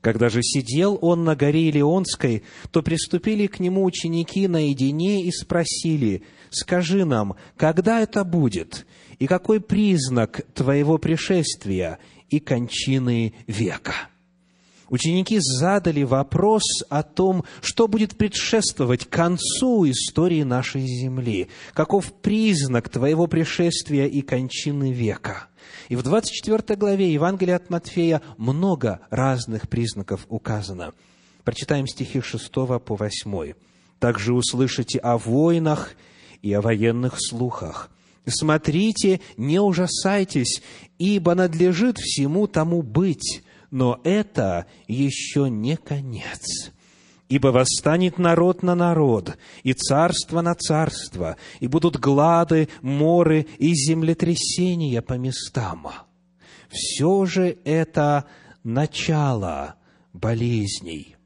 Когда 0.00 0.28
же 0.28 0.42
сидел 0.42 0.98
он 1.00 1.24
на 1.24 1.34
горе 1.34 1.70
Илионской, 1.70 2.42
то 2.70 2.82
приступили 2.82 3.46
к 3.46 3.58
нему 3.58 3.84
ученики 3.84 4.46
наедине 4.48 5.22
и 5.22 5.30
спросили, 5.30 6.22
«Скажи 6.50 7.04
нам, 7.04 7.36
когда 7.56 8.00
это 8.00 8.24
будет, 8.24 8.86
и 9.18 9.26
какой 9.26 9.60
признак 9.60 10.42
твоего 10.54 10.98
пришествия 10.98 11.98
и 12.28 12.38
кончины 12.38 13.34
века?» 13.46 14.08
Ученики 14.90 15.38
задали 15.40 16.02
вопрос 16.02 16.62
о 16.90 17.02
том, 17.02 17.44
что 17.62 17.88
будет 17.88 18.16
предшествовать 18.16 19.06
концу 19.06 19.90
истории 19.90 20.42
нашей 20.42 20.82
земли, 20.82 21.48
каков 21.72 22.12
признак 22.12 22.90
твоего 22.90 23.26
пришествия 23.26 24.06
и 24.06 24.20
кончины 24.20 24.92
века. 24.92 25.48
И 25.88 25.96
в 25.96 26.02
24 26.02 26.76
главе 26.76 27.12
Евангелия 27.12 27.56
от 27.56 27.70
Матфея 27.70 28.22
много 28.36 29.00
разных 29.10 29.68
признаков 29.68 30.26
указано. 30.28 30.92
Прочитаем 31.44 31.86
стихи 31.86 32.20
6 32.20 32.50
по 32.52 32.96
8. 32.96 33.52
«Также 33.98 34.32
услышите 34.34 34.98
о 34.98 35.18
войнах 35.18 35.94
и 36.42 36.52
о 36.52 36.60
военных 36.60 37.14
слухах. 37.18 37.90
Смотрите, 38.26 39.20
не 39.36 39.60
ужасайтесь, 39.60 40.62
ибо 40.98 41.34
надлежит 41.34 41.98
всему 41.98 42.46
тому 42.46 42.82
быть, 42.82 43.42
но 43.70 44.00
это 44.04 44.66
еще 44.88 45.50
не 45.50 45.76
конец. 45.76 46.72
Ибо 47.28 47.48
восстанет 47.48 48.18
народ 48.18 48.62
на 48.62 48.74
народ, 48.74 49.38
и 49.62 49.72
царство 49.72 50.42
на 50.42 50.54
царство, 50.54 51.36
и 51.60 51.66
будут 51.66 51.96
глады, 51.96 52.68
моры 52.82 53.46
и 53.58 53.74
землетрясения 53.74 55.00
по 55.00 55.14
местам. 55.14 55.88
Все 56.68 57.24
же 57.24 57.56
это 57.64 58.26
начало 58.62 59.76
болезней. 60.12 61.16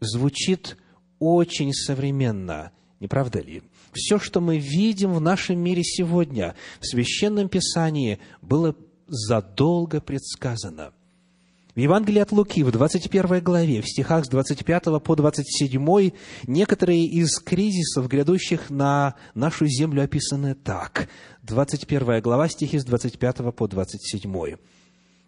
Звучит 0.00 0.78
очень 1.18 1.72
современно, 1.72 2.72
не 3.00 3.08
правда 3.08 3.40
ли? 3.40 3.62
Все, 3.92 4.18
что 4.18 4.40
мы 4.40 4.58
видим 4.58 5.12
в 5.12 5.20
нашем 5.20 5.58
мире 5.58 5.84
сегодня, 5.84 6.54
в 6.80 6.86
Священном 6.86 7.48
Писании, 7.48 8.18
было 8.40 8.74
задолго 9.06 10.00
предсказано. 10.00 10.92
В 11.74 11.78
Евангелии 11.80 12.20
от 12.20 12.30
Луки, 12.30 12.62
в 12.62 12.70
21 12.70 13.42
главе, 13.42 13.80
в 13.80 13.88
стихах 13.88 14.24
с 14.24 14.28
25 14.28 15.02
по 15.02 15.16
27, 15.16 16.12
некоторые 16.46 17.04
из 17.04 17.40
кризисов, 17.40 18.06
грядущих 18.06 18.70
на 18.70 19.16
нашу 19.34 19.66
землю, 19.66 20.04
описаны 20.04 20.54
так. 20.54 21.08
21 21.42 22.20
глава, 22.22 22.48
стихи 22.48 22.78
с 22.78 22.84
25 22.84 23.52
по 23.52 23.66
27. 23.66 24.56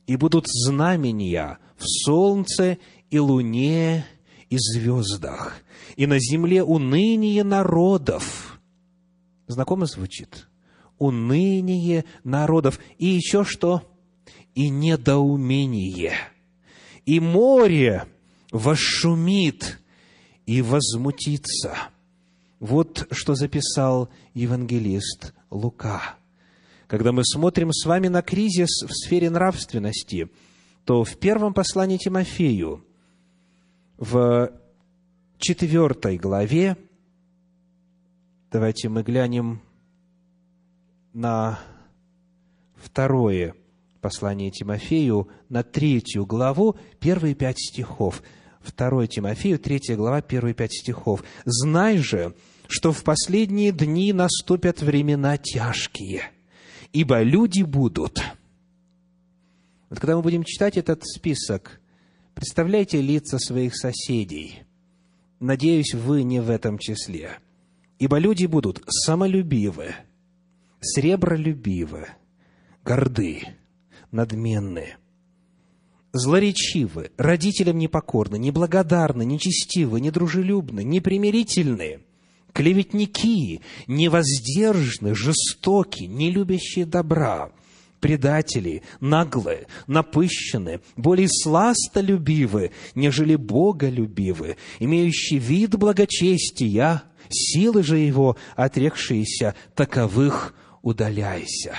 «И 0.06 0.16
будут 0.16 0.46
знамения 0.46 1.58
в 1.76 1.84
солнце 1.84 2.78
и 3.10 3.18
луне 3.18 4.06
и 4.48 4.56
звездах, 4.56 5.56
и 5.96 6.06
на 6.06 6.20
земле 6.20 6.62
уныние 6.62 7.42
народов». 7.42 8.60
Знакомо 9.48 9.86
звучит? 9.86 10.46
Уныние 10.98 12.04
народов. 12.22 12.78
И 12.98 13.06
еще 13.06 13.42
что? 13.42 13.82
И 14.54 14.68
недоумение. 14.68 16.14
И 17.06 17.20
море 17.20 18.04
вошумит 18.52 19.78
и 20.44 20.60
возмутится. 20.60 21.76
Вот 22.60 23.06
что 23.10 23.34
записал 23.34 24.08
евангелист 24.34 25.32
Лука. 25.50 26.16
Когда 26.88 27.12
мы 27.12 27.24
смотрим 27.24 27.72
с 27.72 27.84
вами 27.84 28.08
на 28.08 28.22
кризис 28.22 28.82
в 28.82 28.92
сфере 28.92 29.30
нравственности, 29.30 30.28
то 30.84 31.04
в 31.04 31.16
первом 31.16 31.54
послании 31.54 31.96
Тимофею, 31.96 32.84
в 33.98 34.52
четвертой 35.38 36.16
главе, 36.16 36.76
давайте 38.50 38.88
мы 38.88 39.02
глянем 39.02 39.62
на 41.12 41.58
второе 42.76 43.54
послание 44.00 44.50
Тимофею, 44.50 45.28
на 45.48 45.62
третью 45.62 46.26
главу, 46.26 46.76
первые 47.00 47.34
пять 47.34 47.58
стихов. 47.58 48.22
Второе 48.60 49.06
Тимофею, 49.06 49.58
третья 49.58 49.96
глава, 49.96 50.22
первые 50.22 50.54
пять 50.54 50.72
стихов. 50.72 51.22
«Знай 51.44 51.98
же, 51.98 52.34
что 52.68 52.92
в 52.92 53.04
последние 53.04 53.72
дни 53.72 54.12
наступят 54.12 54.82
времена 54.82 55.36
тяжкие, 55.36 56.22
ибо 56.92 57.22
люди 57.22 57.62
будут». 57.62 58.20
Вот 59.88 60.00
когда 60.00 60.16
мы 60.16 60.22
будем 60.22 60.42
читать 60.42 60.76
этот 60.76 61.06
список, 61.06 61.80
представляйте 62.34 63.00
лица 63.00 63.38
своих 63.38 63.76
соседей. 63.76 64.64
Надеюсь, 65.38 65.94
вы 65.94 66.22
не 66.22 66.40
в 66.40 66.50
этом 66.50 66.78
числе. 66.78 67.38
Ибо 67.98 68.18
люди 68.18 68.46
будут 68.46 68.82
самолюбивы, 68.88 69.94
сребролюбивы, 70.80 72.08
горды, 72.84 73.42
надменны, 74.16 74.96
злоречивы, 76.12 77.12
родителям 77.16 77.78
непокорны, 77.78 78.38
неблагодарны, 78.38 79.24
нечестивы, 79.24 80.00
недружелюбны, 80.00 80.82
непримирительны, 80.82 82.00
клеветники, 82.52 83.60
невоздержаны, 83.86 85.14
жестоки, 85.14 86.04
не 86.04 86.30
любящие 86.30 86.86
добра, 86.86 87.52
предатели, 88.00 88.82
наглые, 89.00 89.66
напыщенные, 89.86 90.80
более 90.96 91.28
сластолюбивы, 91.28 92.72
нежели 92.94 93.36
боголюбивы, 93.36 94.56
имеющие 94.80 95.38
вид 95.38 95.76
благочестия, 95.76 97.02
силы 97.28 97.82
же 97.82 97.98
его, 97.98 98.36
отрекшиеся, 98.54 99.54
таковых 99.74 100.54
удаляйся. 100.82 101.74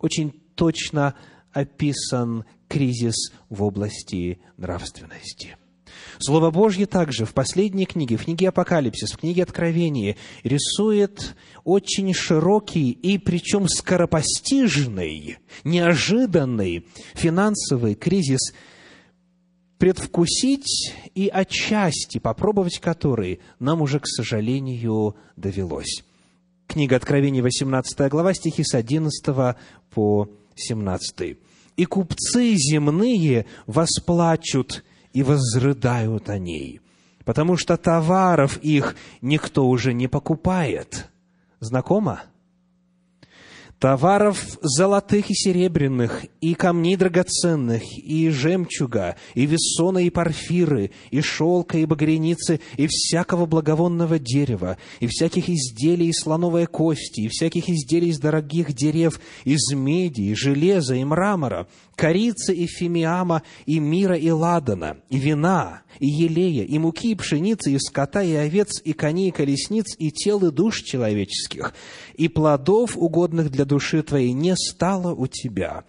Очень 0.00 0.32
точно 0.56 1.14
описан 1.56 2.44
кризис 2.68 3.32
в 3.48 3.62
области 3.62 4.38
нравственности. 4.58 5.56
Слово 6.18 6.50
Божье 6.50 6.84
также 6.84 7.24
в 7.24 7.32
последней 7.32 7.86
книге, 7.86 8.18
в 8.18 8.24
книге 8.24 8.50
Апокалипсис, 8.50 9.12
в 9.12 9.16
книге 9.16 9.44
Откровения, 9.44 10.16
рисует 10.42 11.34
очень 11.64 12.12
широкий 12.12 12.90
и 12.90 13.16
причем 13.16 13.68
скоропостижный, 13.68 15.38
неожиданный 15.64 16.86
финансовый 17.14 17.94
кризис, 17.94 18.52
предвкусить 19.78 20.92
и 21.14 21.28
отчасти 21.28 22.18
попробовать 22.18 22.80
который 22.80 23.40
нам 23.58 23.80
уже, 23.80 24.00
к 24.00 24.06
сожалению, 24.06 25.16
довелось. 25.36 26.04
Книга 26.66 26.96
Откровения, 26.96 27.42
18 27.42 28.10
глава, 28.10 28.34
стихи 28.34 28.62
с 28.62 28.74
11 28.74 29.56
по 29.90 30.28
17. 30.56 31.38
«И 31.76 31.84
купцы 31.84 32.54
земные 32.56 33.46
восплачут 33.66 34.84
и 35.12 35.22
возрыдают 35.22 36.28
о 36.30 36.38
ней, 36.38 36.80
потому 37.24 37.56
что 37.56 37.76
товаров 37.76 38.58
их 38.58 38.96
никто 39.20 39.66
уже 39.68 39.92
не 39.92 40.08
покупает». 40.08 41.10
Знакомо? 41.60 42.22
Товаров 43.78 44.58
золотых 44.62 45.30
и 45.30 45.34
серебряных, 45.34 46.24
и 46.40 46.54
камней 46.54 46.96
драгоценных, 46.96 47.82
и 47.98 48.30
жемчуга, 48.30 49.16
и 49.34 49.46
весона, 49.46 49.98
и 49.98 50.10
парфиры, 50.10 50.92
и 51.10 51.20
шелка, 51.20 51.78
и 51.78 51.84
багряницы, 51.84 52.60
и 52.76 52.86
всякого 52.86 53.46
благовонного 53.46 54.18
дерева, 54.18 54.78
и 55.00 55.06
всяких 55.06 55.48
изделий 55.48 56.08
из 56.08 56.20
слоновой 56.22 56.66
кости, 56.66 57.22
и 57.22 57.28
всяких 57.28 57.68
изделий 57.68 58.08
из 58.08 58.18
дорогих 58.18 58.72
дерев, 58.72 59.20
из 59.44 59.72
меди, 59.74 60.22
и 60.22 60.34
железа, 60.34 60.94
и 60.94 61.04
мрамора, 61.04 61.68
корицы 61.96 62.54
и 62.54 62.66
фимиама, 62.66 63.42
и 63.66 63.78
мира, 63.78 64.16
и 64.16 64.30
ладана, 64.30 64.98
и 65.10 65.18
вина, 65.18 65.82
и 65.98 66.06
елея, 66.06 66.64
и 66.64 66.78
муки, 66.78 67.10
и 67.10 67.14
пшеницы, 67.14 67.72
и 67.72 67.78
скота, 67.78 68.22
и 68.22 68.34
овец, 68.34 68.80
и 68.84 68.92
коней, 68.92 69.28
и 69.28 69.32
колесниц, 69.32 69.96
и 69.98 70.10
тел, 70.10 70.44
и 70.46 70.50
душ 70.50 70.82
человеческих, 70.82 71.74
и 72.16 72.28
плодов, 72.28 72.96
угодных 72.96 73.50
для 73.50 73.64
души 73.64 74.02
твоей, 74.02 74.32
не 74.32 74.56
стало 74.56 75.14
у 75.14 75.26
тебя, 75.26 75.84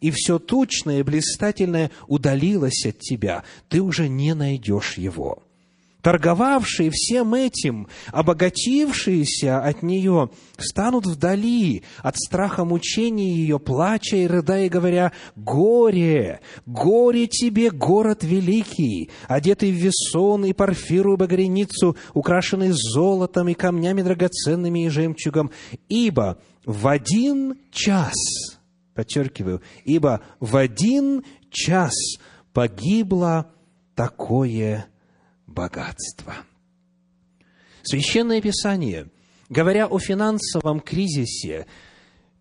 и 0.00 0.10
все 0.10 0.38
тучное 0.38 1.00
и 1.00 1.02
блистательное 1.02 1.90
удалилось 2.06 2.86
от 2.86 2.98
тебя, 2.98 3.44
ты 3.68 3.80
уже 3.80 4.08
не 4.08 4.34
найдешь 4.34 4.98
его» 4.98 5.42
торговавшие 6.02 6.90
всем 6.92 7.34
этим, 7.34 7.88
обогатившиеся 8.12 9.60
от 9.60 9.82
нее, 9.82 10.30
станут 10.56 11.06
вдали 11.06 11.82
от 12.02 12.16
страха 12.16 12.64
мучений 12.64 13.30
ее, 13.30 13.58
плача 13.58 14.16
и 14.16 14.26
рыдая, 14.26 14.68
говоря, 14.68 15.12
«Горе! 15.36 16.40
Горе 16.66 17.26
тебе, 17.26 17.70
город 17.70 18.22
великий, 18.22 19.10
одетый 19.26 19.72
в 19.72 19.74
весон 19.74 20.44
и 20.44 20.52
парфиру 20.52 21.14
и 21.14 21.16
багряницу, 21.16 21.96
украшенный 22.14 22.70
золотом 22.72 23.48
и 23.48 23.54
камнями 23.54 24.02
драгоценными 24.02 24.86
и 24.86 24.88
жемчугом, 24.88 25.50
ибо 25.88 26.38
в 26.64 26.86
один 26.86 27.56
час, 27.72 28.14
подчеркиваю, 28.94 29.62
ибо 29.84 30.20
в 30.38 30.56
один 30.56 31.24
час 31.50 31.94
погибло 32.52 33.50
такое 33.94 34.86
богатства. 35.48 36.34
Священное 37.82 38.40
Писание, 38.40 39.08
говоря 39.48 39.86
о 39.86 39.98
финансовом 39.98 40.80
кризисе, 40.80 41.66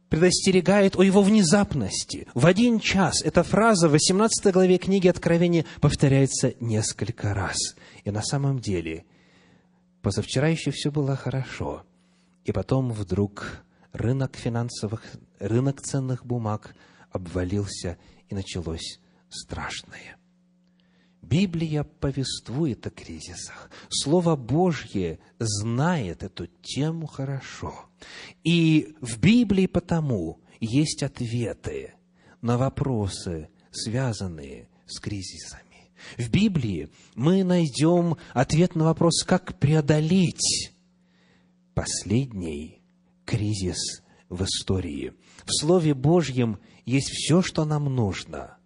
предостерегает 0.10 0.96
о 0.96 1.04
его 1.04 1.22
внезапности. 1.22 2.28
В 2.34 2.46
один 2.46 2.80
час 2.80 3.22
эта 3.24 3.44
фраза 3.44 3.90
в 3.90 3.92
18 3.92 4.54
главе 4.54 4.78
книги 4.78 5.08
Откровения 5.08 5.66
повторяется 5.82 6.54
несколько 6.60 7.34
раз. 7.34 7.58
И 8.04 8.12
на 8.12 8.22
самом 8.22 8.60
деле, 8.60 9.06
позавчера 10.02 10.48
еще 10.48 10.72
все 10.72 10.92
было 10.92 11.16
хорошо, 11.16 11.84
и 12.46 12.52
потом 12.52 12.92
вдруг 12.92 13.64
рынок 13.92 14.36
финансовых, 14.38 15.04
рынок 15.40 15.82
ценных 15.82 16.26
бумаг 16.26 16.76
обвалился, 17.12 17.98
и 18.30 18.36
началось 18.36 19.00
страшное. 19.30 20.17
Библия 21.22 21.84
повествует 21.84 22.86
о 22.88 22.90
кризисах. 22.90 23.70
Слово 23.90 24.36
Божье 24.36 25.20
знает 25.40 26.24
эту 26.24 26.48
тему 26.62 27.08
хорошо. 27.08 27.74
И 28.44 28.96
в 29.02 29.20
Библии 29.20 29.66
потому 29.66 30.40
есть 30.60 31.04
ответы 31.04 31.94
на 32.42 32.58
вопросы, 32.58 33.50
связанные 33.72 34.70
с 34.86 35.00
кризисами. 35.00 35.92
В 36.18 36.30
Библии 36.30 36.90
мы 37.16 37.44
найдем 37.44 38.18
ответ 38.34 38.76
на 38.76 38.86
вопрос, 38.86 39.24
как 39.24 39.58
преодолеть 39.60 40.72
последний 41.74 42.82
кризис 43.26 44.04
в 44.30 44.44
истории. 44.44 45.14
В 45.46 45.52
Слове 45.52 45.94
Божьем 45.94 46.60
есть 46.86 47.10
все, 47.10 47.42
что 47.42 47.66
нам 47.66 47.86
нужно 47.94 48.58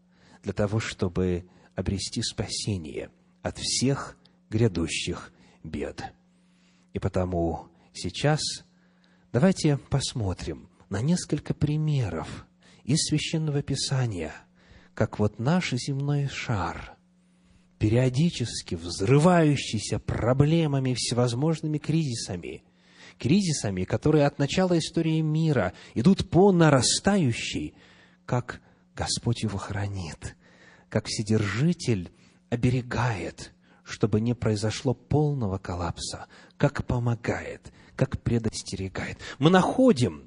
для 0.44 0.54
того, 0.54 0.80
чтобы 0.80 1.46
обрести 1.76 2.22
спасение 2.22 3.10
от 3.42 3.58
всех 3.58 4.18
грядущих 4.50 5.32
бед. 5.64 6.04
И 6.94 7.00
потому 7.00 7.68
сейчас 7.94 8.42
давайте 9.32 9.78
посмотрим 9.78 10.70
на 10.90 11.02
несколько 11.02 11.54
примеров 11.54 12.46
из 12.84 13.06
Священного 13.08 13.62
Писания, 13.62 14.34
как 14.94 15.20
вот 15.20 15.40
наш 15.40 15.72
земной 15.72 16.28
шар, 16.28 16.98
периодически 17.80 18.76
взрывающийся 18.76 20.00
проблемами, 20.00 20.94
всевозможными 20.94 21.78
кризисами, 21.78 22.64
кризисами, 23.18 23.86
которые 23.86 24.26
от 24.26 24.38
начала 24.40 24.78
истории 24.78 25.22
мира 25.22 25.74
идут 25.96 26.30
по 26.30 26.52
нарастающей, 26.52 27.74
как 28.26 28.62
Господь 28.96 29.44
его 29.44 29.58
хранит, 29.58 30.36
как 30.92 31.08
Вседержитель 31.08 32.12
оберегает, 32.50 33.54
чтобы 33.84 34.20
не 34.20 34.36
произошло 34.36 34.94
полного 34.94 35.58
коллапса, 35.58 36.28
как 36.58 36.86
помогает, 36.86 37.72
как 37.96 38.22
предостерегает. 38.22 39.18
Мы 39.40 39.50
находим, 39.50 40.26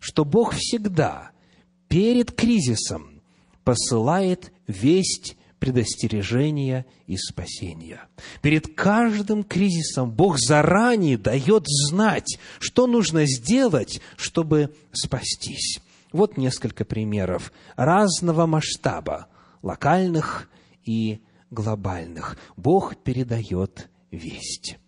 что 0.00 0.24
Бог 0.24 0.54
всегда 0.54 1.32
перед 1.88 2.32
кризисом 2.32 3.20
посылает 3.62 4.52
весть 4.66 5.36
предостережения 5.58 6.86
и 7.06 7.18
спасения. 7.18 8.00
Перед 8.40 8.74
каждым 8.74 9.44
кризисом 9.44 10.10
Бог 10.10 10.38
заранее 10.38 11.18
дает 11.18 11.64
знать, 11.66 12.38
что 12.58 12.86
нужно 12.86 13.26
сделать, 13.26 14.00
чтобы 14.16 14.74
спастись. 14.92 15.80
Вот 16.10 16.38
несколько 16.38 16.86
примеров 16.86 17.52
разного 17.76 18.46
масштаба, 18.46 19.28
локальных 19.62 20.48
и 20.84 21.20
глобальных. 21.50 22.36
Бог 22.56 22.96
передает 22.96 23.88
весть. 24.10 24.78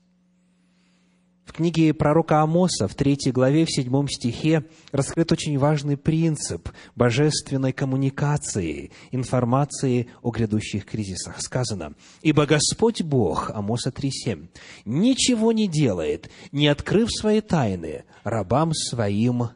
В 1.48 1.54
книге 1.54 1.94
пророка 1.94 2.42
Амоса, 2.42 2.86
в 2.86 2.94
третьей 2.94 3.32
главе, 3.32 3.64
в 3.64 3.70
седьмом 3.70 4.06
стихе, 4.06 4.66
раскрыт 4.92 5.32
очень 5.32 5.58
важный 5.58 5.96
принцип 5.96 6.68
божественной 6.94 7.72
коммуникации, 7.72 8.92
информации 9.12 10.08
о 10.22 10.30
грядущих 10.30 10.84
кризисах. 10.84 11.40
Сказано, 11.40 11.94
«Ибо 12.20 12.44
Господь 12.44 13.00
Бог, 13.00 13.50
Амоса 13.50 13.88
3.7, 13.88 14.48
ничего 14.84 15.52
не 15.52 15.68
делает, 15.68 16.28
не 16.52 16.68
открыв 16.68 17.08
свои 17.10 17.40
тайны 17.40 18.04
рабам 18.24 18.74
своим 18.74 19.48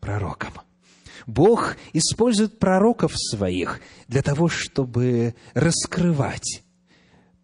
пророкам». 0.00 0.67
Бог 1.28 1.76
использует 1.92 2.58
пророков 2.58 3.12
своих 3.14 3.80
для 4.08 4.22
того, 4.22 4.48
чтобы 4.48 5.34
раскрывать 5.52 6.64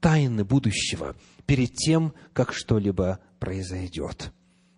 тайны 0.00 0.42
будущего 0.42 1.14
перед 1.44 1.74
тем, 1.74 2.14
как 2.32 2.54
что-либо 2.54 3.20
произойдет. 3.38 4.32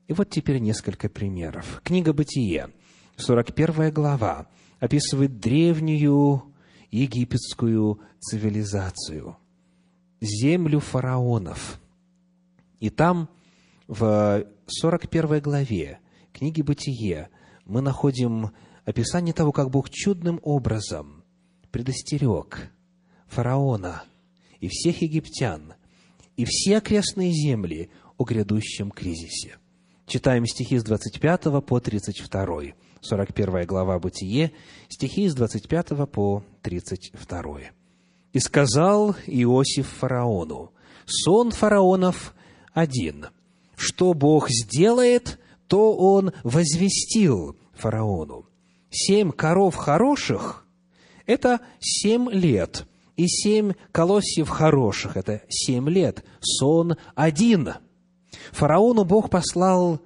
И 0.08 0.12
вот 0.12 0.30
теперь 0.30 0.58
несколько 0.58 1.08
примеров. 1.08 1.80
Книга 1.84 2.12
«Бытие», 2.12 2.70
41 3.16 3.92
глава, 3.92 4.48
описывает 4.80 5.38
древнюю 5.38 6.52
египетскую 6.90 8.00
цивилизацию, 8.18 9.36
землю 10.20 10.80
фараонов. 10.80 11.80
И 12.80 12.90
там, 12.90 13.28
в 13.86 14.44
41 14.66 15.40
главе 15.40 16.00
книги 16.32 16.60
«Бытие», 16.60 17.28
мы 17.66 17.80
находим 17.80 18.50
описание 18.86 19.34
того, 19.34 19.52
как 19.52 19.70
Бог 19.70 19.90
чудным 19.90 20.40
образом 20.42 21.24
предостерег 21.70 22.70
фараона 23.26 24.04
и 24.60 24.68
всех 24.68 25.02
египтян, 25.02 25.74
и 26.36 26.46
все 26.46 26.78
окрестные 26.78 27.32
земли 27.32 27.90
о 28.16 28.24
грядущем 28.24 28.90
кризисе. 28.90 29.56
Читаем 30.06 30.46
стихи 30.46 30.78
с 30.78 30.84
25 30.84 31.64
по 31.66 31.80
32. 31.80 32.74
41 33.00 33.66
глава 33.66 33.98
Бытие, 33.98 34.52
стихи 34.88 35.28
с 35.28 35.34
25 35.34 36.08
по 36.10 36.44
32. 36.62 37.60
«И 38.32 38.38
сказал 38.38 39.16
Иосиф 39.26 39.88
фараону, 39.88 40.72
сон 41.06 41.50
фараонов 41.50 42.34
один, 42.72 43.26
что 43.76 44.14
Бог 44.14 44.48
сделает, 44.48 45.40
то 45.66 45.96
он 45.96 46.32
возвестил 46.44 47.56
фараону. 47.72 48.46
Семь 48.90 49.30
коров 49.30 49.74
хороших– 49.74 50.64
это 51.26 51.60
семь 51.80 52.30
лет, 52.30 52.86
и 53.16 53.26
семь 53.26 53.72
колосьев 53.92 54.48
хороших– 54.48 55.16
это 55.18 55.42
семь 55.48 55.88
лет, 55.88 56.24
сон 56.40 56.96
один– 57.14 57.74
Фараону 58.52 59.04
Бог 59.04 59.30
послал 59.30 60.00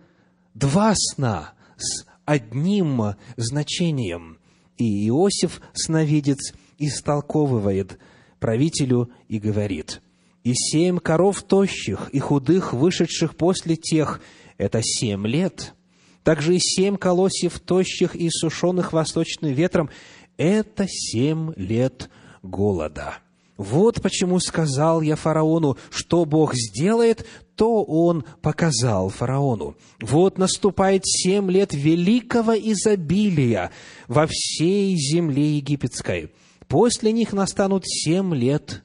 два 0.55 0.95
сна 0.97 1.53
с 1.77 2.05
одним 2.25 3.14
значением. 3.37 4.38
И 4.77 5.09
Иосиф, 5.09 5.61
сновидец, 5.75 6.55
истолковывает 6.79 7.99
правителю 8.38 9.11
и 9.29 9.38
говорит, 9.38 10.01
«И 10.43 10.55
семь 10.55 10.99
коров 10.99 11.43
тощих 11.43 12.09
и 12.11 12.19
худых, 12.19 12.73
вышедших 12.73 13.37
после 13.37 13.77
тех, 13.77 14.21
это 14.57 14.81
семь 14.83 15.27
лет. 15.27 15.75
Также 16.24 16.56
и 16.56 16.59
семь 16.61 16.96
колосьев 16.96 17.59
тощих 17.61 18.14
и 18.14 18.28
сушеных 18.30 18.92
восточным 18.92 19.52
ветром, 19.52 19.90
это 20.37 20.87
семь 20.88 21.52
лет 21.56 22.11
голода». 22.42 23.18
Вот 23.61 24.00
почему 24.00 24.40
сказал 24.40 25.02
я 25.02 25.16
фараону, 25.16 25.76
что 25.90 26.24
Бог 26.24 26.54
сделает, 26.54 27.26
то 27.56 27.85
он 27.85 28.24
показал 28.40 29.11
фараону. 29.11 29.76
Вот 30.00 30.38
наступает 30.38 31.02
семь 31.04 31.50
лет 31.50 31.74
великого 31.74 32.54
изобилия 32.54 33.70
во 34.09 34.26
всей 34.26 34.96
земле 34.96 35.59
египетской. 35.59 36.33
После 36.68 37.12
них 37.12 37.35
настанут 37.35 37.85
семь 37.87 38.35
лет 38.35 38.83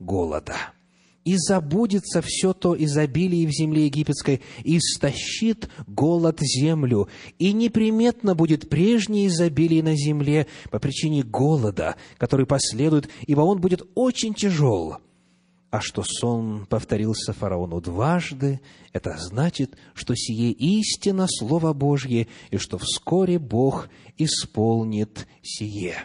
голода 0.00 0.56
и 1.26 1.36
забудется 1.36 2.22
все 2.24 2.52
то 2.52 2.76
изобилие 2.82 3.48
в 3.48 3.50
земле 3.50 3.86
египетской, 3.86 4.42
и 4.62 4.78
истощит 4.78 5.68
голод 5.88 6.38
землю, 6.40 7.08
и 7.40 7.52
неприметно 7.52 8.36
будет 8.36 8.68
прежнее 8.70 9.26
изобилие 9.26 9.82
на 9.82 9.96
земле 9.96 10.46
по 10.70 10.78
причине 10.78 11.24
голода, 11.24 11.96
который 12.16 12.46
последует, 12.46 13.08
ибо 13.26 13.40
он 13.40 13.60
будет 13.60 13.82
очень 13.96 14.34
тяжел. 14.34 14.98
А 15.70 15.80
что 15.80 16.04
сон 16.04 16.64
повторился 16.66 17.32
фараону 17.32 17.80
дважды, 17.80 18.60
это 18.92 19.16
значит, 19.18 19.76
что 19.94 20.14
сие 20.14 20.52
истина 20.52 21.26
Слово 21.28 21.72
Божье, 21.72 22.28
и 22.52 22.56
что 22.56 22.78
вскоре 22.78 23.40
Бог 23.40 23.88
исполнит 24.16 25.26
сие. 25.42 25.96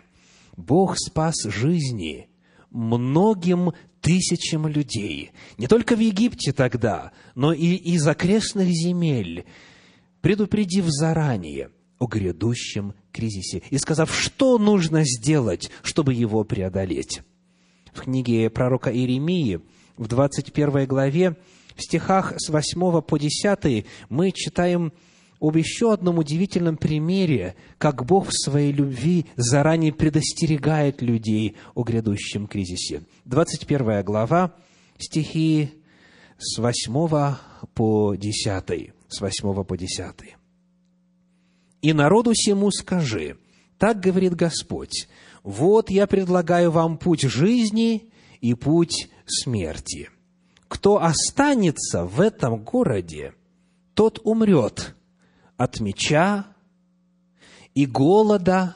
Бог 0.57 0.97
спас 0.97 1.35
жизни 1.43 2.27
многим 2.71 3.73
тысячам 4.01 4.67
людей, 4.67 5.31
не 5.57 5.67
только 5.67 5.95
в 5.95 5.99
Египте 5.99 6.51
тогда, 6.51 7.11
но 7.35 7.53
и 7.53 7.75
из 7.75 8.05
окрестных 8.07 8.67
земель, 8.69 9.45
предупредив 10.21 10.85
заранее 10.87 11.69
о 11.99 12.07
грядущем 12.07 12.93
кризисе 13.11 13.61
и 13.69 13.77
сказав, 13.77 14.13
что 14.13 14.57
нужно 14.57 15.03
сделать, 15.03 15.69
чтобы 15.83 16.13
его 16.13 16.43
преодолеть. 16.43 17.21
В 17.93 18.01
книге 18.01 18.49
пророка 18.49 18.91
Иеремии, 18.91 19.61
в 19.97 20.07
21 20.07 20.87
главе, 20.87 21.37
в 21.75 21.81
стихах 21.83 22.33
с 22.37 22.49
8 22.49 23.01
по 23.01 23.17
10 23.17 23.85
мы 24.09 24.31
читаем 24.31 24.93
об 25.41 25.57
еще 25.57 25.91
одном 25.91 26.19
удивительном 26.19 26.77
примере, 26.77 27.55
как 27.79 28.05
Бог 28.05 28.27
в 28.27 28.31
своей 28.31 28.71
любви 28.71 29.25
заранее 29.35 29.91
предостерегает 29.91 31.01
людей 31.01 31.57
о 31.73 31.83
грядущем 31.83 32.45
кризисе. 32.47 33.03
21 33.25 34.03
глава, 34.03 34.53
стихи 34.99 35.71
с 36.37 36.59
8 36.59 37.35
по 37.73 38.15
10. 38.15 38.93
С 39.09 39.19
8 39.19 39.63
по 39.63 39.77
10. 39.77 40.15
«И 41.81 41.93
народу 41.93 42.33
всему 42.35 42.69
скажи, 42.69 43.37
так 43.79 43.99
говорит 43.99 44.35
Господь, 44.35 45.07
вот 45.41 45.89
я 45.89 46.05
предлагаю 46.05 46.69
вам 46.69 46.99
путь 46.99 47.23
жизни 47.23 48.11
и 48.41 48.53
путь 48.53 49.09
смерти. 49.25 50.09
Кто 50.67 51.01
останется 51.01 52.05
в 52.05 52.21
этом 52.21 52.63
городе, 52.63 53.33
тот 53.95 54.21
умрет, 54.23 54.95
от 55.61 55.79
меча 55.79 56.47
и 57.75 57.85
голода 57.85 58.75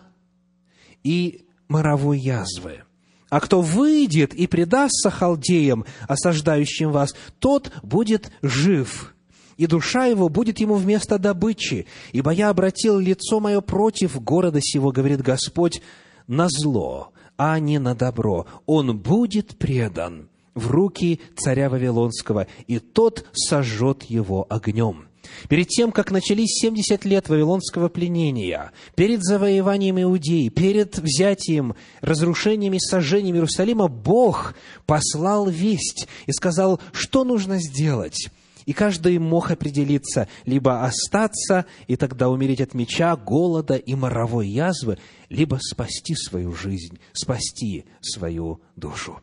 и 1.04 1.48
моровой 1.68 2.20
язвы. 2.20 2.84
А 3.30 3.40
кто 3.40 3.62
выйдет 3.62 4.36
и 4.36 4.46
предастся 4.46 5.10
халдеям, 5.10 5.86
осаждающим 6.08 6.92
вас, 6.92 7.16
тот 7.40 7.72
будет 7.82 8.32
жив, 8.44 9.16
и 9.58 9.66
душа 9.66 10.06
его 10.06 10.30
будет 10.30 10.60
ему 10.60 10.76
вместо 10.76 11.18
добычи, 11.18 11.88
ибо 12.12 12.30
я 12.30 12.50
обратил 12.50 13.00
лицо 13.00 13.40
мое 13.40 13.62
против 13.62 14.22
города 14.22 14.60
сего, 14.62 14.92
говорит 14.92 15.22
Господь, 15.22 15.82
на 16.28 16.48
зло, 16.50 17.14
а 17.36 17.60
не 17.60 17.80
на 17.80 17.96
добро. 17.96 18.46
Он 18.68 18.96
будет 18.96 19.58
предан, 19.58 20.30
в 20.54 20.70
руки 20.70 21.20
царя 21.36 21.70
Вавилонского, 21.70 22.46
и 22.68 22.78
тот 22.78 23.26
сожжет 23.34 24.04
его 24.04 24.46
огнем». 24.50 25.08
Перед 25.50 25.68
тем, 25.68 25.92
как 25.92 26.12
начались 26.12 26.60
70 26.62 27.06
лет 27.06 27.30
вавилонского 27.30 27.90
пленения, 27.90 28.72
перед 28.96 29.24
завоеванием 29.24 30.02
Иудеи, 30.02 30.50
перед 30.50 30.98
взятием, 30.98 31.76
разрушением 32.02 32.74
и 32.74 32.80
сожжением 32.80 33.36
Иерусалима, 33.36 33.88
Бог 33.88 34.56
послал 34.86 35.50
весть 35.50 36.08
и 36.26 36.32
сказал, 36.32 36.80
что 36.92 37.24
нужно 37.24 37.60
сделать. 37.60 38.30
И 38.66 38.74
каждый 38.74 39.20
мог 39.20 39.52
определиться, 39.52 40.28
либо 40.46 40.84
остаться 40.84 41.66
и 41.88 41.96
тогда 41.96 42.30
умереть 42.30 42.62
от 42.62 42.74
меча, 42.74 43.16
голода 43.16 43.76
и 43.76 43.94
моровой 43.94 44.48
язвы, 44.48 44.98
либо 45.30 45.60
спасти 45.62 46.16
свою 46.16 46.54
жизнь, 46.54 47.00
спасти 47.14 47.86
свою 48.02 48.62
душу. 48.76 49.20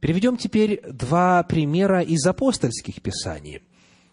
Приведем 0.00 0.36
теперь 0.36 0.80
два 0.90 1.42
примера 1.42 2.00
из 2.00 2.26
апостольских 2.26 3.02
писаний. 3.02 3.62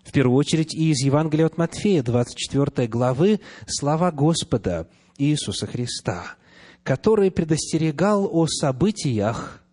В 0.09 0.11
первую 0.11 0.37
очередь 0.37 0.73
и 0.73 0.89
из 0.89 1.05
Евангелия 1.05 1.45
от 1.45 1.59
Матфея, 1.59 2.01
24 2.01 2.87
главы, 2.87 3.41
слова 3.67 4.11
Господа 4.11 4.89
Иисуса 5.19 5.67
Христа, 5.67 6.35
который 6.81 7.29
предостерегал 7.29 8.27
о 8.27 8.47
событиях 8.47 9.63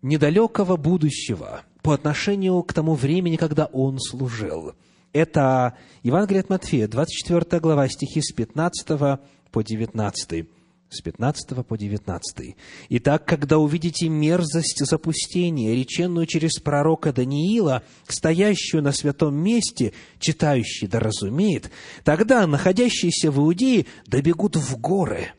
недалекого 0.00 0.78
будущего 0.78 1.60
по 1.82 1.92
отношению 1.92 2.62
к 2.62 2.72
тому 2.72 2.94
времени, 2.94 3.36
когда 3.36 3.66
Он 3.66 4.00
служил. 4.00 4.72
Это 5.12 5.76
Евангелие 6.02 6.40
от 6.40 6.48
Матфея, 6.48 6.88
24 6.88 7.60
глава, 7.60 7.86
стихи 7.88 8.22
с 8.22 8.32
15 8.32 9.20
по 9.50 9.62
19 9.62 10.48
с 10.92 11.00
15 11.00 11.66
по 11.66 11.76
19. 11.76 12.56
«Итак, 12.90 13.24
когда 13.24 13.58
увидите 13.58 14.08
мерзость 14.08 14.84
запустения, 14.84 15.74
реченную 15.74 16.26
через 16.26 16.58
пророка 16.60 17.12
Даниила, 17.12 17.82
стоящую 18.06 18.82
на 18.82 18.92
святом 18.92 19.34
месте, 19.34 19.92
читающий 20.18 20.86
да 20.86 21.00
разумеет, 21.00 21.70
тогда 22.04 22.46
находящиеся 22.46 23.30
в 23.30 23.38
Иудее 23.38 23.86
добегут 24.06 24.56
в 24.56 24.76
горы». 24.78 25.32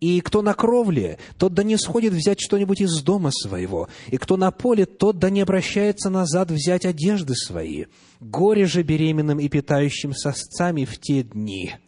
И 0.00 0.20
кто 0.20 0.42
на 0.42 0.54
кровле, 0.54 1.18
тот 1.38 1.54
да 1.54 1.64
не 1.64 1.76
сходит 1.76 2.12
взять 2.12 2.40
что-нибудь 2.40 2.80
из 2.80 3.02
дома 3.02 3.30
своего, 3.32 3.88
и 4.06 4.16
кто 4.16 4.36
на 4.36 4.52
поле, 4.52 4.86
тот 4.86 5.18
да 5.18 5.28
не 5.28 5.40
обращается 5.40 6.08
назад 6.08 6.52
взять 6.52 6.86
одежды 6.86 7.34
свои. 7.34 7.86
Горе 8.20 8.66
же 8.66 8.84
беременным 8.84 9.40
и 9.40 9.48
питающим 9.48 10.14
сосцами 10.14 10.84
в 10.84 11.00
те 11.00 11.24
дни– 11.24 11.74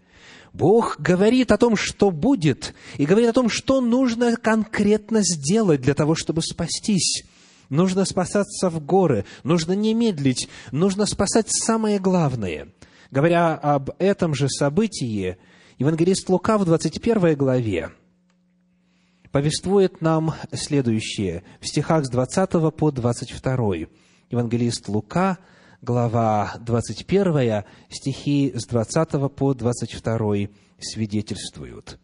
Бог 0.53 0.97
говорит 0.99 1.53
о 1.53 1.59
том, 1.59 1.77
что 1.77 2.11
будет, 2.11 2.75
и 2.97 3.07
говорит 3.07 3.31
о 3.31 3.35
том, 3.35 3.49
что 3.49 3.81
нужно 3.81 4.37
конкретно 4.37 5.23
сделать 5.23 5.81
для 5.81 5.95
того, 5.95 6.15
чтобы 6.15 6.43
спастись. 6.43 7.25
Нужно 7.69 8.05
спасаться 8.05 8.69
в 8.69 8.85
горы, 8.85 9.25
нужно 9.45 9.73
не 9.73 9.95
медлить, 9.95 10.49
нужно 10.73 11.07
спасать 11.07 11.47
самое 11.49 12.01
главное. 12.01 12.69
Говоря 13.13 13.55
об 13.55 13.91
этом 13.99 14.35
же 14.35 14.49
событии, 14.49 15.37
евангелист 15.79 16.29
Лука 16.29 16.59
в 16.59 16.65
21 16.65 17.37
главе 17.37 17.91
повествует 19.31 20.01
нам 20.01 20.35
следующее 20.53 21.45
в 21.61 21.69
стихах 21.69 22.05
с 22.05 22.11
20 22.11 22.75
по 22.77 22.91
22. 22.91 23.75
Евангелист 24.31 24.89
Лука– 24.89 25.39
глава 25.83 26.55
21, 26.61 27.65
стихи 27.89 28.53
с 28.55 28.67
20 28.67 29.35
по 29.35 29.55
22 29.55 30.49
свидетельствуют. 30.79 31.99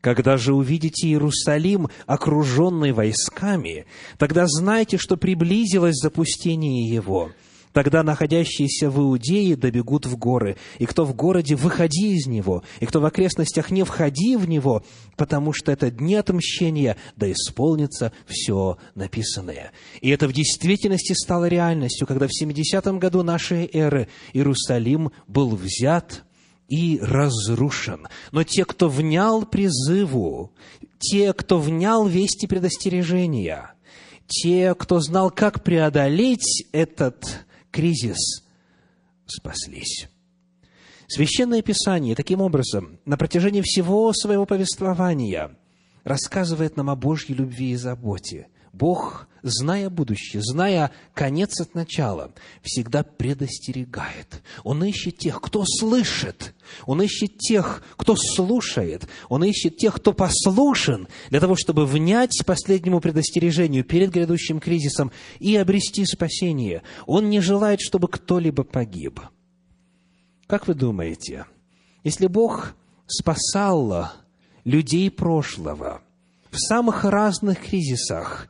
«Когда 0.00 0.36
же 0.36 0.54
увидите 0.54 1.08
Иерусалим, 1.08 1.88
окруженный 2.06 2.92
войсками, 2.92 3.86
тогда 4.16 4.46
знайте, 4.46 4.96
что 4.96 5.16
приблизилось 5.16 5.96
запустение 5.96 6.88
его» 6.88 7.30
Тогда 7.72 8.02
находящиеся 8.02 8.90
в 8.90 8.98
Иудее 9.00 9.56
добегут 9.56 10.06
в 10.06 10.16
горы, 10.16 10.56
и 10.78 10.86
кто 10.86 11.04
в 11.04 11.14
городе, 11.14 11.54
выходи 11.54 12.14
из 12.16 12.26
него, 12.26 12.62
и 12.80 12.86
кто 12.86 13.00
в 13.00 13.04
окрестностях, 13.04 13.70
не 13.70 13.84
входи 13.84 14.36
в 14.36 14.48
него, 14.48 14.82
потому 15.16 15.52
что 15.52 15.72
это 15.72 15.90
дни 15.90 16.14
отмщения, 16.14 16.96
да 17.16 17.30
исполнится 17.30 18.12
все 18.26 18.78
написанное. 18.94 19.72
И 20.00 20.10
это 20.10 20.28
в 20.28 20.32
действительности 20.32 21.12
стало 21.12 21.46
реальностью, 21.48 22.06
когда 22.06 22.26
в 22.26 22.42
70-м 22.42 22.98
году 22.98 23.22
нашей 23.22 23.68
эры 23.72 24.08
Иерусалим 24.32 25.12
был 25.26 25.54
взят 25.56 26.24
и 26.68 26.98
разрушен. 27.02 28.08
Но 28.32 28.44
те, 28.44 28.64
кто 28.64 28.88
внял 28.88 29.44
призыву, 29.44 30.52
те, 30.98 31.32
кто 31.32 31.58
внял 31.58 32.06
вести 32.06 32.46
предостережения, 32.46 33.72
те, 34.26 34.74
кто 34.74 35.00
знал, 35.00 35.30
как 35.30 35.64
преодолеть 35.64 36.66
этот 36.72 37.46
кризис 37.70 38.44
спаслись. 39.26 40.08
Священное 41.06 41.62
Писание 41.62 42.14
таким 42.14 42.40
образом 42.40 42.98
на 43.04 43.16
протяжении 43.16 43.62
всего 43.62 44.12
своего 44.12 44.46
повествования 44.46 45.56
рассказывает 46.04 46.76
нам 46.76 46.90
о 46.90 46.96
Божьей 46.96 47.34
любви 47.34 47.70
и 47.70 47.76
заботе. 47.76 48.48
Бог, 48.72 49.27
зная 49.42 49.90
будущее, 49.90 50.42
зная 50.42 50.90
конец 51.14 51.60
от 51.60 51.74
начала, 51.74 52.32
всегда 52.62 53.02
предостерегает. 53.02 54.42
Он 54.64 54.82
ищет 54.84 55.18
тех, 55.18 55.40
кто 55.40 55.64
слышит. 55.64 56.54
Он 56.86 57.02
ищет 57.02 57.38
тех, 57.38 57.82
кто 57.96 58.16
слушает. 58.16 59.08
Он 59.28 59.44
ищет 59.44 59.76
тех, 59.76 59.96
кто 59.96 60.12
послушен, 60.12 61.08
для 61.30 61.40
того, 61.40 61.56
чтобы 61.56 61.86
внять 61.86 62.42
последнему 62.44 63.00
предостережению 63.00 63.84
перед 63.84 64.10
грядущим 64.10 64.60
кризисом 64.60 65.12
и 65.38 65.56
обрести 65.56 66.04
спасение. 66.04 66.82
Он 67.06 67.30
не 67.30 67.40
желает, 67.40 67.80
чтобы 67.80 68.08
кто-либо 68.08 68.64
погиб. 68.64 69.20
Как 70.46 70.66
вы 70.66 70.74
думаете, 70.74 71.46
если 72.04 72.26
Бог 72.26 72.74
спасал 73.06 74.10
людей 74.64 75.10
прошлого 75.10 76.02
в 76.50 76.58
самых 76.58 77.04
разных 77.04 77.60
кризисах, 77.60 78.48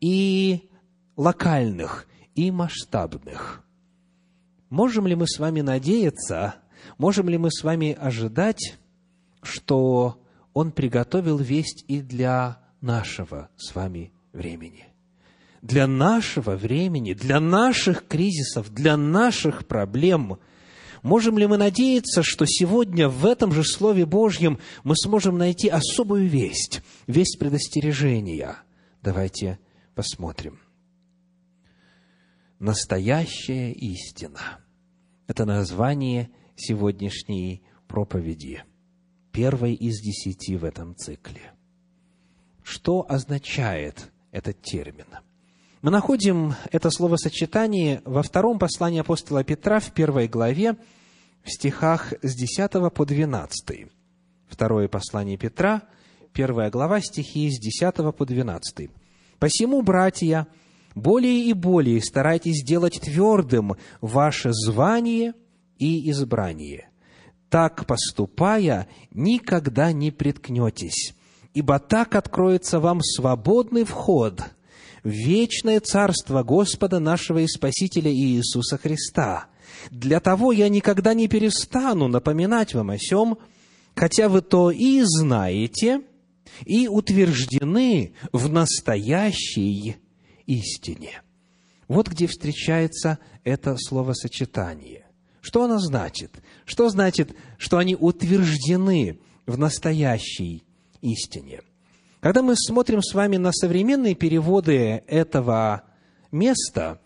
и 0.00 0.68
локальных, 1.16 2.06
и 2.34 2.50
масштабных. 2.50 3.64
Можем 4.70 5.06
ли 5.06 5.14
мы 5.14 5.26
с 5.26 5.38
вами 5.38 5.60
надеяться, 5.60 6.56
можем 6.98 7.28
ли 7.28 7.38
мы 7.38 7.50
с 7.50 7.62
вами 7.62 7.96
ожидать, 7.98 8.76
что 9.42 10.20
Он 10.52 10.72
приготовил 10.72 11.38
весть 11.38 11.84
и 11.88 12.00
для 12.00 12.58
нашего 12.80 13.48
с 13.56 13.74
вами 13.74 14.12
времени? 14.32 14.86
Для 15.62 15.86
нашего 15.86 16.52
времени, 16.52 17.14
для 17.14 17.40
наших 17.40 18.06
кризисов, 18.06 18.72
для 18.72 18.96
наших 18.96 19.66
проблем– 19.66 20.38
Можем 21.02 21.38
ли 21.38 21.46
мы 21.46 21.56
надеяться, 21.56 22.22
что 22.22 22.44
сегодня 22.46 23.08
в 23.08 23.24
этом 23.24 23.52
же 23.52 23.64
Слове 23.64 24.04
Божьем 24.06 24.58
мы 24.84 24.96
сможем 24.96 25.38
найти 25.38 25.68
особую 25.68 26.28
весть, 26.28 26.82
весть 27.06 27.38
предостережения? 27.38 28.56
Давайте 29.02 29.58
посмотрим. 29.98 30.60
Настоящая 32.60 33.72
истина. 33.72 34.60
Это 35.26 35.44
название 35.44 36.30
сегодняшней 36.54 37.64
проповеди, 37.88 38.62
первой 39.32 39.74
из 39.74 40.00
десяти 40.00 40.54
в 40.54 40.64
этом 40.64 40.94
цикле. 40.94 41.52
Что 42.62 43.04
означает 43.08 44.12
этот 44.30 44.62
термин? 44.62 45.06
Мы 45.82 45.90
находим 45.90 46.54
это 46.70 46.90
словосочетание 46.90 48.00
во 48.04 48.22
втором 48.22 48.60
послании 48.60 49.00
апостола 49.00 49.42
Петра 49.42 49.80
в 49.80 49.90
первой 49.90 50.28
главе, 50.28 50.76
в 51.42 51.50
стихах 51.50 52.12
с 52.22 52.36
10 52.36 52.94
по 52.94 53.04
12. 53.04 53.88
Второе 54.46 54.86
послание 54.86 55.36
Петра, 55.36 55.82
первая 56.32 56.70
глава, 56.70 57.00
стихи 57.00 57.50
с 57.50 57.58
10 57.58 58.14
по 58.16 58.24
12. 58.24 58.90
Посему, 59.38 59.82
братья, 59.82 60.48
более 60.94 61.44
и 61.44 61.52
более 61.52 62.02
старайтесь 62.02 62.62
сделать 62.62 63.00
твердым 63.00 63.76
ваше 64.00 64.50
звание 64.52 65.34
и 65.78 66.10
избрание. 66.10 66.88
Так 67.48 67.86
поступая, 67.86 68.88
никогда 69.12 69.92
не 69.92 70.10
приткнетесь, 70.10 71.14
ибо 71.54 71.78
так 71.78 72.14
откроется 72.14 72.80
вам 72.80 73.00
свободный 73.00 73.84
вход 73.84 74.42
в 75.04 75.08
вечное 75.08 75.80
царство 75.80 76.42
Господа 76.42 76.98
нашего 76.98 77.38
и 77.38 77.46
Спасителя 77.46 78.12
Иисуса 78.12 78.76
Христа. 78.76 79.46
Для 79.90 80.18
того 80.18 80.50
я 80.50 80.68
никогда 80.68 81.14
не 81.14 81.28
перестану 81.28 82.08
напоминать 82.08 82.74
вам 82.74 82.90
о 82.90 82.98
сем, 82.98 83.38
хотя 83.94 84.28
вы 84.28 84.42
то 84.42 84.70
и 84.70 85.00
знаете– 85.04 86.02
и 86.64 86.88
утверждены 86.88 88.14
в 88.32 88.48
настоящей 88.48 89.96
истине. 90.46 91.22
Вот 91.88 92.08
где 92.08 92.26
встречается 92.26 93.18
это 93.44 93.76
словосочетание. 93.78 95.06
Что 95.40 95.64
оно 95.64 95.78
значит? 95.78 96.32
Что 96.64 96.90
значит, 96.90 97.34
что 97.56 97.78
они 97.78 97.96
утверждены 97.96 99.20
в 99.46 99.56
настоящей 99.56 100.64
истине? 101.00 101.62
Когда 102.20 102.42
мы 102.42 102.54
смотрим 102.56 103.00
с 103.00 103.14
вами 103.14 103.36
на 103.36 103.52
современные 103.52 104.14
переводы 104.14 105.02
этого 105.06 105.84
места, 106.32 107.00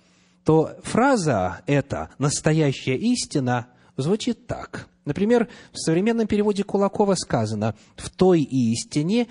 то 0.45 0.77
фраза 0.83 1.61
эта 1.67 2.11
«настоящая 2.19 2.97
истина» 2.97 3.69
звучит 3.97 4.47
так. 4.47 4.89
Например, 5.05 5.49
в 5.73 5.79
современном 5.79 6.27
переводе 6.27 6.63
Кулакова 6.63 7.15
сказано 7.15 7.75
«в 7.97 8.09
той 8.11 8.43
истине, 8.43 9.27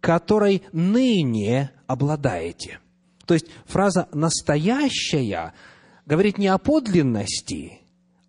которой 0.00 0.62
ныне 0.72 1.70
обладаете». 1.86 2.80
То 3.26 3.34
есть 3.34 3.46
фраза 3.66 4.08
«настоящая» 4.12 5.52
говорит 6.06 6.38
не 6.38 6.48
о 6.48 6.58
подлинности, 6.58 7.80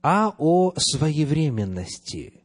а 0.02 0.34
о 0.38 0.74
своевременности, 0.78 2.44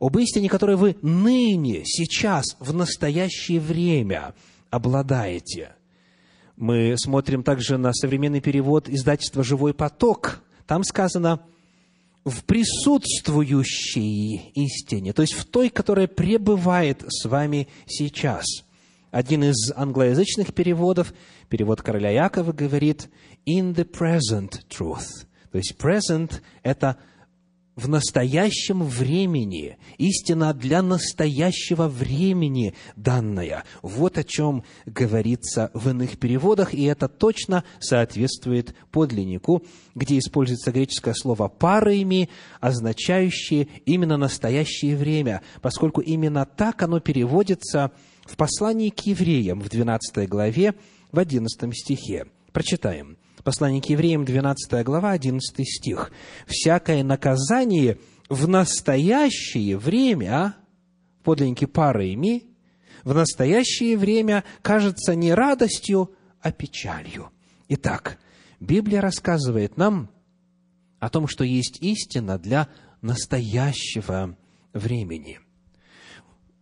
об 0.00 0.18
истине, 0.18 0.48
которой 0.48 0.76
вы 0.76 0.96
ныне, 1.02 1.82
сейчас, 1.84 2.56
в 2.58 2.74
настоящее 2.74 3.60
время 3.60 4.34
обладаете. 4.70 5.72
Мы 6.56 6.94
смотрим 6.96 7.42
также 7.42 7.78
на 7.78 7.92
современный 7.92 8.40
перевод 8.40 8.88
издательства 8.88 9.44
«Живой 9.44 9.74
поток». 9.74 10.42
Там 10.66 10.84
сказано 10.84 11.40
«в 12.24 12.44
присутствующей 12.44 14.52
истине», 14.54 15.12
то 15.12 15.22
есть 15.22 15.34
в 15.34 15.44
той, 15.44 15.70
которая 15.70 16.06
пребывает 16.06 17.02
с 17.08 17.28
вами 17.28 17.66
сейчас. 17.86 18.44
Один 19.10 19.42
из 19.44 19.72
англоязычных 19.74 20.54
переводов, 20.54 21.12
перевод 21.48 21.82
короля 21.82 22.10
Якова, 22.10 22.52
говорит 22.52 23.10
«in 23.46 23.74
the 23.74 23.84
present 23.84 24.60
truth». 24.70 25.26
То 25.50 25.58
есть 25.58 25.74
present– 25.78 26.40
это 26.62 26.96
в 27.74 27.88
настоящем 27.88 28.82
времени, 28.82 29.78
истина 29.96 30.52
для 30.52 30.82
настоящего 30.82 31.88
времени 31.88 32.74
данная. 32.96 33.64
Вот 33.80 34.18
о 34.18 34.24
чем 34.24 34.64
говорится 34.84 35.70
в 35.72 35.88
иных 35.88 36.18
переводах, 36.18 36.74
и 36.74 36.84
это 36.84 37.08
точно 37.08 37.64
соответствует 37.80 38.74
подлиннику, 38.90 39.62
где 39.94 40.18
используется 40.18 40.70
греческое 40.70 41.14
слово 41.14 41.48
«парами», 41.48 42.28
означающее 42.60 43.68
именно 43.86 44.16
настоящее 44.16 44.96
время, 44.96 45.42
поскольку 45.62 46.00
именно 46.00 46.44
так 46.44 46.82
оно 46.82 47.00
переводится 47.00 47.90
в 48.24 48.36
послании 48.36 48.90
к 48.90 49.00
евреям 49.00 49.60
в 49.60 49.68
12 49.68 50.28
главе, 50.28 50.74
в 51.10 51.18
11 51.18 51.74
стихе. 51.74 52.26
Прочитаем. 52.52 53.16
Послание 53.44 53.82
к 53.82 53.86
евреям, 53.86 54.24
12 54.24 54.84
глава, 54.84 55.10
11 55.10 55.68
стих. 55.68 56.12
«Всякое 56.46 57.02
наказание 57.02 57.98
в 58.28 58.46
настоящее 58.46 59.76
время, 59.78 60.54
подлинники 61.24 61.64
пары 61.64 62.08
ими, 62.08 62.44
в 63.02 63.14
настоящее 63.14 63.98
время 63.98 64.44
кажется 64.62 65.16
не 65.16 65.34
радостью, 65.34 66.12
а 66.40 66.52
печалью». 66.52 67.30
Итак, 67.68 68.18
Библия 68.60 69.00
рассказывает 69.00 69.76
нам 69.76 70.08
о 71.00 71.08
том, 71.08 71.26
что 71.26 71.42
есть 71.42 71.78
истина 71.80 72.38
для 72.38 72.68
настоящего 73.00 74.36
времени. 74.72 75.40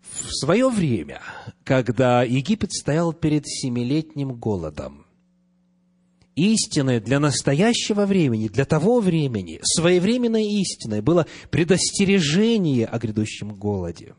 В 0.00 0.32
свое 0.32 0.70
время, 0.70 1.20
когда 1.62 2.22
Египет 2.22 2.72
стоял 2.72 3.12
перед 3.12 3.46
семилетним 3.46 4.32
голодом, 4.32 5.04
истиной 6.36 7.00
для 7.00 7.20
настоящего 7.20 8.06
времени, 8.06 8.48
для 8.48 8.64
того 8.64 9.00
времени, 9.00 9.60
своевременной 9.62 10.44
истиной 10.44 11.00
было 11.00 11.26
предостережение 11.50 12.86
о 12.86 12.98
грядущем 12.98 13.54
голоде. 13.54 14.14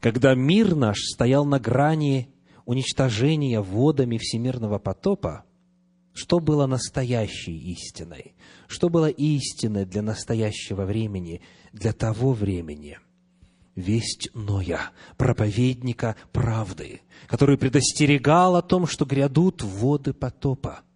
Когда 0.00 0.34
мир 0.34 0.74
наш 0.74 0.98
стоял 0.98 1.44
на 1.44 1.58
грани 1.58 2.30
уничтожения 2.64 3.60
водами 3.60 4.16
всемирного 4.18 4.78
потопа, 4.78 5.44
что 6.12 6.40
было 6.40 6.66
настоящей 6.66 7.56
истиной? 7.72 8.34
Что 8.66 8.88
было 8.88 9.08
истиной 9.08 9.84
для 9.84 10.02
настоящего 10.02 10.84
времени, 10.84 11.40
для 11.72 11.92
того 11.92 12.32
времени? 12.32 12.98
Весть 13.76 14.28
Ноя, 14.34 14.90
проповедника 15.16 16.16
правды, 16.32 17.02
который 17.26 17.56
предостерегал 17.56 18.56
о 18.56 18.62
том, 18.62 18.86
что 18.86 19.04
грядут 19.04 19.62
воды 19.62 20.12
потопа– 20.12 20.80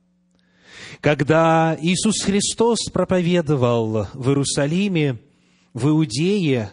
когда 1.01 1.77
Иисус 1.81 2.23
Христос 2.23 2.91
проповедовал 2.93 4.07
в 4.15 4.29
Иерусалиме, 4.29 5.19
в 5.73 5.89
Иудее, 5.89 6.73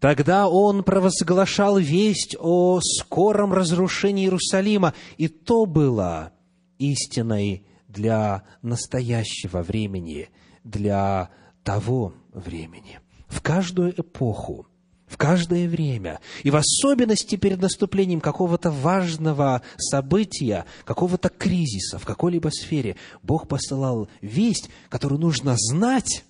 тогда 0.00 0.48
Он 0.48 0.82
провозглашал 0.84 1.78
весть 1.78 2.36
о 2.38 2.80
скором 2.80 3.52
разрушении 3.52 4.24
Иерусалима, 4.24 4.94
и 5.16 5.28
то 5.28 5.66
было 5.66 6.32
истиной 6.78 7.66
для 7.88 8.44
настоящего 8.62 9.62
времени, 9.62 10.28
для 10.64 11.30
того 11.62 12.14
времени. 12.32 13.00
В 13.28 13.40
каждую 13.40 13.98
эпоху 13.98 14.66
в 15.06 15.16
каждое 15.16 15.68
время, 15.68 16.20
и 16.42 16.50
в 16.50 16.56
особенности 16.56 17.36
перед 17.36 17.60
наступлением 17.60 18.20
какого-то 18.20 18.70
важного 18.70 19.62
события, 19.76 20.64
какого-то 20.84 21.28
кризиса 21.28 21.98
в 21.98 22.04
какой-либо 22.04 22.48
сфере, 22.48 22.96
Бог 23.22 23.46
посылал 23.46 24.08
весть, 24.20 24.68
которую 24.88 25.20
нужно 25.20 25.54
знать, 25.56 26.24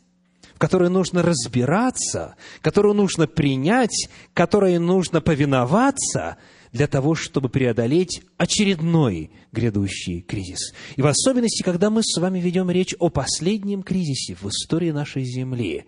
в 0.54 0.58
которой 0.58 0.90
нужно 0.90 1.22
разбираться, 1.22 2.36
которую 2.60 2.94
нужно 2.94 3.26
принять, 3.26 4.08
которой 4.34 4.78
нужно 4.78 5.20
повиноваться 5.20 6.36
для 6.72 6.86
того, 6.86 7.14
чтобы 7.14 7.48
преодолеть 7.48 8.22
очередной 8.36 9.30
грядущий 9.52 10.20
кризис. 10.20 10.74
И 10.96 11.02
в 11.02 11.06
особенности, 11.06 11.62
когда 11.62 11.88
мы 11.88 12.02
с 12.02 12.18
вами 12.18 12.38
ведем 12.40 12.70
речь 12.70 12.94
о 12.98 13.08
последнем 13.08 13.82
кризисе 13.82 14.34
в 14.34 14.46
истории 14.48 14.90
нашей 14.90 15.24
Земли, 15.24 15.86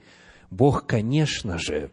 Бог, 0.50 0.86
конечно 0.86 1.58
же, 1.58 1.90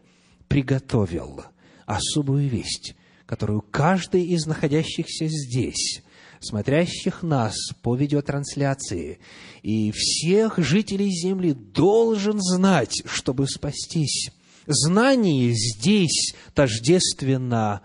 приготовил 0.48 1.44
особую 1.86 2.48
весть, 2.48 2.94
которую 3.26 3.62
каждый 3.62 4.24
из 4.24 4.46
находящихся 4.46 5.26
здесь, 5.28 6.02
смотрящих 6.40 7.22
нас 7.22 7.56
по 7.82 7.96
видеотрансляции, 7.96 9.18
и 9.62 9.90
всех 9.92 10.58
жителей 10.58 11.10
Земли 11.10 11.52
должен 11.52 12.40
знать, 12.40 13.02
чтобы 13.06 13.48
спастись. 13.48 14.30
Знание 14.66 15.52
здесь 15.52 16.34
тождественно 16.54 17.82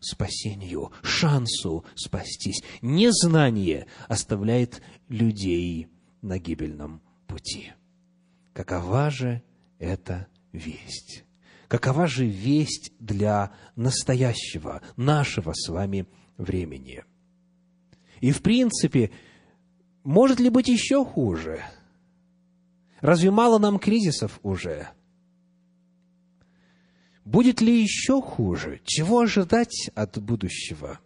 спасению, 0.00 0.92
шансу 1.02 1.84
спастись. 1.94 2.62
Незнание 2.82 3.86
оставляет 4.08 4.82
людей 5.08 5.88
на 6.22 6.38
гибельном 6.38 7.02
пути. 7.26 7.72
Какова 8.52 9.10
же 9.10 9.42
эта 9.78 10.28
весть? 10.52 11.23
Какова 11.74 12.06
же 12.06 12.24
весть 12.24 12.92
для 13.00 13.50
настоящего, 13.74 14.80
нашего 14.94 15.54
с 15.54 15.68
вами 15.68 16.06
времени? 16.38 17.02
И, 18.20 18.30
в 18.30 18.42
принципе, 18.42 19.10
может 20.04 20.38
ли 20.38 20.50
быть 20.50 20.68
еще 20.68 21.04
хуже? 21.04 21.64
Разве 23.00 23.32
мало 23.32 23.58
нам 23.58 23.80
кризисов 23.80 24.38
уже? 24.44 24.90
Будет 27.24 27.60
ли 27.60 27.82
еще 27.82 28.22
хуже? 28.22 28.80
Чего 28.84 29.22
ожидать 29.22 29.90
от 29.96 30.22
будущего? 30.22 31.00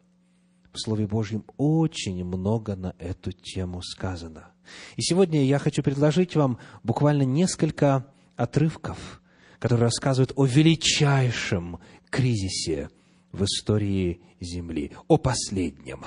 В 0.71 0.79
Слове 0.79 1.07
Божьем 1.07 1.45
очень 1.57 2.23
много 2.27 2.77
на 2.77 2.95
эту 2.99 3.33
тему 3.33 3.81
сказано. 3.81 4.53
И 4.97 5.01
сегодня 5.01 5.47
я 5.47 5.59
хочу 5.59 5.83
предложить 5.83 6.37
вам 6.37 6.59
буквально 6.83 7.23
несколько 7.23 8.07
отрывков 8.37 9.23
который 9.59 9.81
рассказывает 9.81 10.33
о 10.37 10.45
величайшем 10.45 11.79
кризисе 12.11 12.91
в 13.33 13.45
истории 13.45 14.21
Земли, 14.41 14.93
о 15.09 15.19
последнем, 15.19 16.05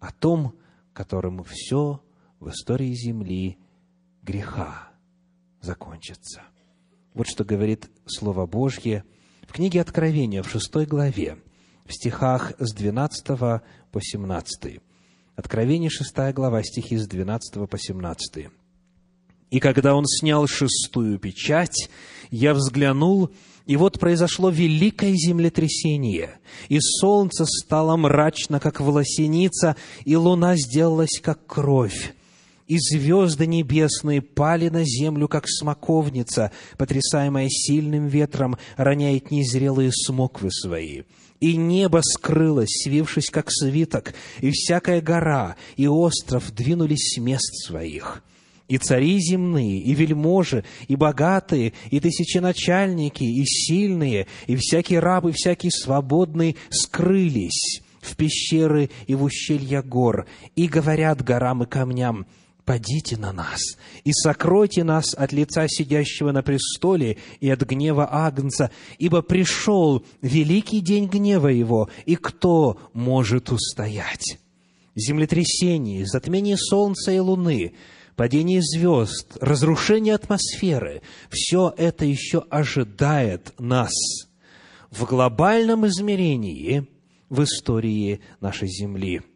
о 0.00 0.12
том, 0.12 0.54
которым 0.92 1.44
все 1.44 2.02
в 2.40 2.50
истории 2.50 2.92
Земли 2.92 3.58
греха 4.22 4.90
закончится. 5.60 6.42
Вот 7.14 7.28
что 7.28 7.44
говорит 7.44 7.90
Слово 8.06 8.46
Божье 8.46 9.04
в 9.42 9.52
книге 9.52 9.80
Откровения, 9.80 10.42
в 10.42 10.50
шестой 10.50 10.86
главе, 10.86 11.38
в 11.84 11.92
стихах 11.92 12.52
с 12.58 12.74
12 12.74 13.26
по 13.26 14.00
17. 14.00 14.80
Откровение, 15.36 15.90
шестая 15.90 16.32
глава, 16.32 16.62
стихи 16.62 16.96
с 16.96 17.06
12 17.06 17.68
по 17.68 17.78
17. 17.78 18.48
И 19.52 19.60
когда 19.60 19.94
он 19.94 20.06
снял 20.06 20.46
шестую 20.46 21.18
печать, 21.18 21.90
я 22.30 22.54
взглянул, 22.54 23.30
и 23.66 23.76
вот 23.76 24.00
произошло 24.00 24.48
великое 24.48 25.12
землетрясение, 25.12 26.38
и 26.70 26.80
солнце 26.80 27.44
стало 27.44 27.96
мрачно, 27.98 28.60
как 28.60 28.80
волосеница, 28.80 29.76
и 30.06 30.16
луна 30.16 30.56
сделалась, 30.56 31.20
как 31.22 31.46
кровь, 31.46 32.14
и 32.66 32.78
звезды 32.78 33.46
небесные 33.46 34.22
пали 34.22 34.70
на 34.70 34.84
землю, 34.84 35.28
как 35.28 35.44
смоковница, 35.46 36.50
потрясаемая 36.78 37.50
сильным 37.50 38.06
ветром, 38.06 38.56
роняет 38.78 39.30
незрелые 39.30 39.92
смоквы 39.92 40.50
свои. 40.50 41.02
И 41.40 41.56
небо 41.58 42.00
скрылось, 42.02 42.70
свившись, 42.84 43.28
как 43.28 43.52
свиток, 43.52 44.14
и 44.40 44.50
всякая 44.50 45.02
гора 45.02 45.56
и 45.76 45.86
остров 45.88 46.54
двинулись 46.54 47.16
с 47.16 47.18
мест 47.18 47.66
своих. 47.66 48.22
И 48.72 48.78
цари 48.78 49.18
земные, 49.20 49.80
и 49.80 49.92
вельможи, 49.92 50.64
и 50.88 50.96
богатые, 50.96 51.74
и 51.90 52.00
тысяченачальники, 52.00 53.22
и 53.22 53.44
сильные, 53.44 54.26
и 54.46 54.56
всякий 54.56 54.98
раб, 54.98 55.26
и 55.26 55.32
всякий 55.32 55.70
свободный 55.70 56.56
скрылись 56.70 57.82
в 58.00 58.16
пещеры 58.16 58.88
и 59.06 59.14
в 59.14 59.24
ущелья 59.24 59.82
гор, 59.82 60.26
и 60.56 60.68
говорят 60.68 61.22
горам 61.22 61.64
и 61.64 61.66
камням– 61.66 62.24
«Падите 62.64 63.16
на 63.16 63.32
нас 63.32 63.60
и 64.04 64.12
сокройте 64.12 64.84
нас 64.84 65.14
от 65.14 65.32
лица 65.32 65.66
сидящего 65.66 66.30
на 66.30 66.42
престоле 66.42 67.18
и 67.40 67.50
от 67.50 67.60
гнева 67.62 68.08
Агнца, 68.10 68.70
ибо 68.98 69.20
пришел 69.20 70.04
великий 70.22 70.80
день 70.80 71.08
гнева 71.08 71.48
его, 71.48 71.90
и 72.06 72.14
кто 72.14 72.78
может 72.94 73.50
устоять?» 73.50 74.38
Землетрясение, 74.94 76.06
затмение 76.06 76.56
солнца 76.56 77.10
и 77.10 77.18
луны, 77.18 77.74
падение 78.16 78.60
звезд, 78.62 79.36
разрушение 79.40 80.14
атмосферы– 80.14 81.02
все 81.30 81.72
это 81.76 82.04
еще 82.04 82.44
ожидает 82.50 83.52
нас 83.58 83.92
в 84.90 85.04
глобальном 85.04 85.86
измерении 85.86 86.86
в 87.28 87.42
истории 87.42 88.20
нашей 88.40 88.68
Земли– 88.68 89.22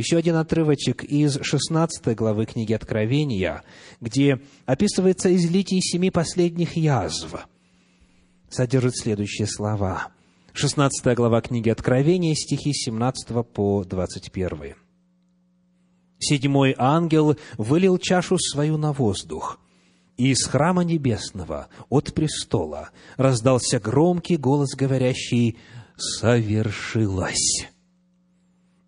еще 0.00 0.16
один 0.16 0.36
отрывочек 0.36 1.04
из 1.04 1.38
16 1.42 2.16
главы 2.16 2.46
книги 2.46 2.72
Откровения, 2.72 3.62
где 4.00 4.40
описывается 4.64 5.34
излитие 5.36 5.82
семи 5.82 6.10
последних 6.10 6.76
язв. 6.76 7.36
Содержит 8.48 8.96
следующие 8.96 9.46
слова. 9.46 10.08
16 10.54 11.14
глава 11.14 11.42
книги 11.42 11.68
Откровения, 11.68 12.34
стихи 12.34 12.72
17 12.72 13.46
по 13.52 13.84
21. 13.84 14.74
«Седьмой 16.20 16.74
ангел 16.78 17.36
вылил 17.56 17.98
чашу 17.98 18.38
свою 18.38 18.76
на 18.76 18.92
воздух, 18.92 19.58
и 20.18 20.32
из 20.32 20.44
храма 20.44 20.84
небесного, 20.84 21.68
от 21.88 22.12
престола, 22.12 22.90
раздался 23.16 23.80
громкий 23.80 24.36
голос, 24.36 24.74
говорящий 24.74 25.56
«Совершилось!» 25.96 27.66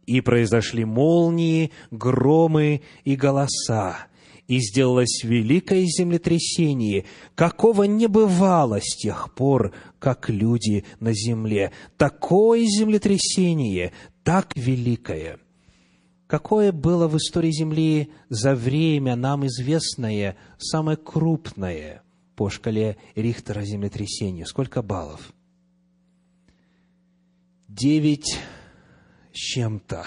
И 0.04 0.20
произошли 0.20 0.84
молнии, 0.84 1.72
громы 1.90 2.82
и 3.04 3.16
голоса, 3.16 4.08
и 4.46 4.58
сделалось 4.58 5.22
великое 5.24 5.86
землетрясение, 5.86 7.06
какого 7.34 7.84
не 7.84 8.08
бывало 8.08 8.80
с 8.82 8.94
тех 8.94 9.32
пор, 9.34 9.72
как 9.98 10.28
люди 10.28 10.84
на 11.00 11.14
земле. 11.14 11.72
Такое 11.96 12.66
землетрясение, 12.66 13.92
так 14.22 14.54
великое. 14.54 15.38
Какое 16.32 16.72
было 16.72 17.08
в 17.08 17.18
истории 17.18 17.50
Земли 17.50 18.10
за 18.30 18.54
время 18.54 19.16
нам 19.16 19.46
известное, 19.48 20.38
самое 20.56 20.96
крупное 20.96 22.02
по 22.36 22.48
шкале 22.48 22.96
Рихтера 23.14 23.60
землетрясение? 23.60 24.46
Сколько 24.46 24.80
баллов? 24.80 25.34
Девять 27.68 28.38
с 29.34 29.36
чем-то. 29.36 30.06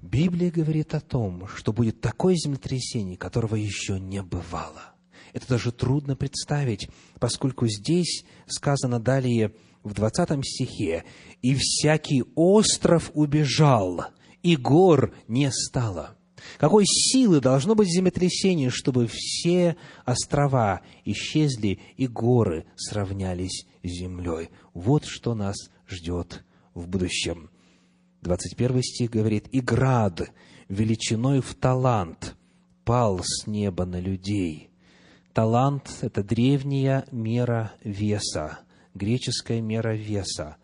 Библия 0.00 0.50
говорит 0.50 0.94
о 0.94 1.00
том, 1.00 1.46
что 1.46 1.74
будет 1.74 2.00
такое 2.00 2.34
землетрясение, 2.34 3.18
которого 3.18 3.54
еще 3.54 4.00
не 4.00 4.22
бывало. 4.22 4.94
Это 5.34 5.46
даже 5.46 5.72
трудно 5.72 6.16
представить, 6.16 6.88
поскольку 7.20 7.68
здесь 7.68 8.24
сказано 8.46 8.98
далее 8.98 9.52
в 9.84 9.92
20 9.92 10.42
стихе, 10.42 11.04
«И 11.42 11.54
всякий 11.54 12.24
остров 12.34 13.10
убежал, 13.12 14.06
и 14.46 14.56
гор 14.56 15.12
не 15.28 15.50
стало». 15.50 16.16
Какой 16.58 16.84
силы 16.86 17.40
должно 17.40 17.74
быть 17.74 17.88
землетрясение, 17.88 18.70
чтобы 18.70 19.08
все 19.10 19.76
острова 20.04 20.82
исчезли 21.04 21.80
и 21.96 22.06
горы 22.06 22.66
сравнялись 22.76 23.66
с 23.82 23.88
землей? 23.88 24.50
Вот 24.72 25.04
что 25.04 25.34
нас 25.34 25.56
ждет 25.88 26.44
в 26.74 26.88
будущем. 26.88 27.50
21 28.22 28.82
стих 28.82 29.10
говорит, 29.10 29.48
«И 29.48 29.60
град 29.60 30.30
величиной 30.68 31.40
в 31.40 31.54
талант 31.54 32.36
пал 32.84 33.20
с 33.22 33.46
неба 33.46 33.84
на 33.84 34.00
людей». 34.00 34.70
Талант– 35.32 35.98
это 36.00 36.22
древняя 36.22 37.04
мера 37.12 37.72
веса, 37.84 38.60
греческая 38.94 39.60
мера 39.60 39.94
веса, 39.94 40.56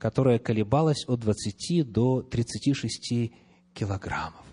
которая 0.00 0.38
колебалась 0.38 1.04
от 1.06 1.20
20 1.20 1.92
до 1.92 2.22
36 2.22 3.32
килограммов. 3.74 4.46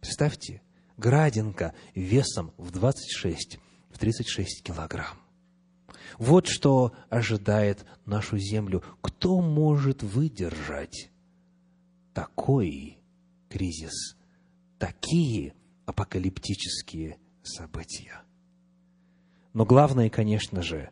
Представьте, 0.00 0.60
градинка 0.98 1.74
весом 1.94 2.52
в 2.58 2.70
26, 2.70 3.58
в 3.90 3.98
36 3.98 4.62
килограмм. 4.62 5.16
Вот 6.18 6.46
что 6.46 6.92
ожидает 7.08 7.86
нашу 8.04 8.36
землю. 8.36 8.84
Кто 9.00 9.40
может 9.40 10.02
выдержать 10.02 11.10
такой 12.12 12.98
кризис, 13.48 14.16
такие 14.78 15.54
апокалиптические 15.86 17.16
события. 17.42 18.20
Но 19.54 19.64
главное, 19.64 20.10
конечно 20.10 20.60
же, 20.60 20.90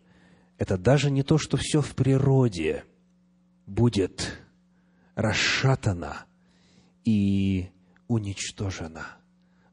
это 0.56 0.78
даже 0.78 1.10
не 1.10 1.22
то, 1.22 1.36
что 1.36 1.58
все 1.58 1.82
в 1.82 1.94
природе 1.94 2.84
будет 3.66 4.38
расшатано 5.14 6.26
и 7.04 7.68
уничтожено. 8.08 9.06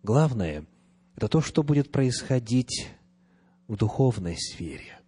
Главное– 0.01 0.65
это 1.15 1.27
то, 1.27 1.41
что 1.41 1.63
будет 1.63 1.91
происходить 1.91 2.89
в 3.67 3.77
духовной 3.77 4.35
сфере. 4.37 4.99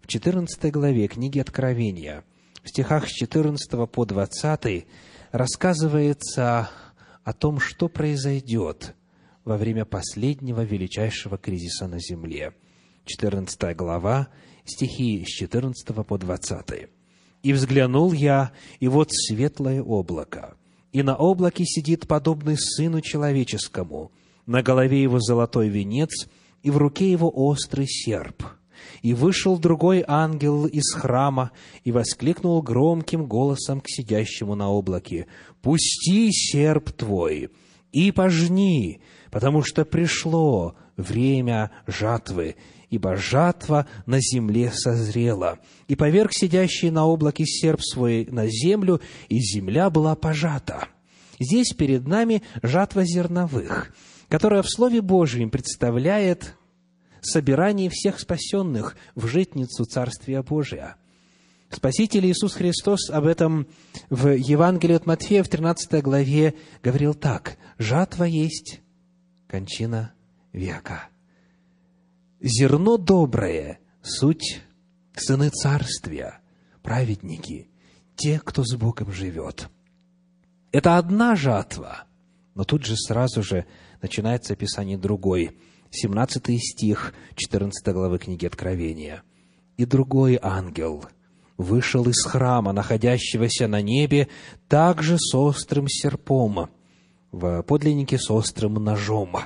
В 0.00 0.06
14 0.06 0.70
главе 0.72 1.08
книги 1.08 1.38
Откровения, 1.38 2.24
в 2.62 2.68
стихах 2.68 3.08
с 3.08 3.12
14 3.12 3.90
по 3.90 4.04
20 4.04 4.86
рассказывается 5.32 6.70
о 7.24 7.32
том, 7.32 7.58
что 7.58 7.88
произойдет 7.88 8.94
во 9.44 9.56
время 9.56 9.84
последнего 9.84 10.62
величайшего 10.62 11.38
кризиса 11.38 11.86
на 11.86 11.98
земле. 11.98 12.54
14 13.06 13.76
глава, 13.76 14.28
стихи 14.64 15.24
с 15.24 15.28
14 15.28 16.06
по 16.06 16.18
20. 16.18 16.90
«И 17.42 17.52
взглянул 17.52 18.12
я, 18.12 18.52
и 18.80 18.88
вот 18.88 19.08
светлое 19.10 19.82
облако, 19.82 20.56
и 20.92 21.02
на 21.02 21.16
облаке 21.16 21.64
сидит 21.64 22.06
подобный 22.06 22.56
Сыну 22.58 23.00
Человеческому, 23.00 24.12
на 24.46 24.62
голове 24.62 25.02
его 25.02 25.20
золотой 25.20 25.68
венец, 25.68 26.28
и 26.62 26.70
в 26.70 26.76
руке 26.76 27.10
его 27.10 27.30
острый 27.34 27.86
серп» 27.86 28.44
И 29.02 29.14
вышел 29.14 29.58
другой 29.58 30.04
ангел 30.06 30.66
из 30.66 30.92
храма 30.92 31.52
и 31.84 31.92
воскликнул 31.92 32.60
громким 32.62 33.26
голосом 33.26 33.80
к 33.80 33.88
сидящему 33.88 34.54
на 34.54 34.70
облаке, 34.70 35.26
«Пусти 35.62 36.30
серп 36.30 36.90
твой 36.92 37.50
и 37.92 38.12
пожни, 38.12 39.00
потому 39.30 39.62
что 39.62 39.84
пришло 39.84 40.76
время 40.96 41.70
жатвы, 41.86 42.56
ибо 42.90 43.16
жатва 43.16 43.86
на 44.06 44.20
земле 44.20 44.70
созрела. 44.72 45.58
И 45.88 45.96
поверг 45.96 46.32
сидящий 46.32 46.90
на 46.90 47.06
облаке 47.06 47.46
серп 47.46 47.80
свой 47.82 48.26
на 48.30 48.46
землю, 48.46 49.00
и 49.28 49.38
земля 49.38 49.88
была 49.90 50.14
пожата». 50.14 50.88
Здесь 51.40 51.72
перед 51.72 52.06
нами 52.06 52.42
жатва 52.62 53.04
зерновых, 53.04 53.94
которая 54.28 54.62
в 54.62 54.68
Слове 54.68 55.00
Божьем 55.00 55.50
представляет 55.50 56.54
собирание 57.22 57.88
всех 57.88 58.20
спасенных 58.20 58.94
в 59.14 59.26
житницу 59.26 59.84
Царствия 59.84 60.42
Божия. 60.42 60.96
Спаситель 61.70 62.26
Иисус 62.26 62.54
Христос 62.54 63.08
об 63.10 63.26
этом 63.26 63.68
в 64.10 64.28
Евангелии 64.28 64.96
от 64.96 65.06
Матфея 65.06 65.42
в 65.42 65.48
13 65.48 66.02
главе 66.02 66.54
говорил 66.82 67.14
так. 67.14 67.56
«Жатва 67.78 68.24
есть 68.24 68.80
кончина 69.46 70.12
века. 70.52 71.09
Зерно 72.40 72.96
доброе– 72.96 73.80
суть 74.02 74.62
сыны 75.14 75.50
царствия, 75.50 76.40
праведники, 76.82 77.68
те, 78.16 78.40
кто 78.42 78.64
с 78.64 78.74
Богом 78.76 79.12
живет». 79.12 79.68
Это 80.72 80.96
одна 80.96 81.36
жатва, 81.36 82.04
но 82.54 82.64
тут 82.64 82.86
же 82.86 82.96
сразу 82.96 83.42
же 83.42 83.66
начинается 84.00 84.54
описание 84.54 84.96
другой– 84.96 85.56
17 85.90 86.58
стих 86.62 87.12
14 87.34 87.86
главы 87.92 88.18
книги 88.18 88.46
Откровения. 88.46 89.22
«И 89.76 89.84
другой 89.84 90.38
ангел 90.40 91.04
вышел 91.56 92.08
из 92.08 92.24
храма, 92.24 92.72
находящегося 92.72 93.66
на 93.66 93.82
небе, 93.82 94.28
также 94.68 95.18
с 95.18 95.34
острым 95.34 95.88
серпом, 95.88 96.70
в 97.32 97.62
подлиннике 97.62 98.18
с 98.18 98.30
острым 98.30 98.74
ножом, 98.74 99.36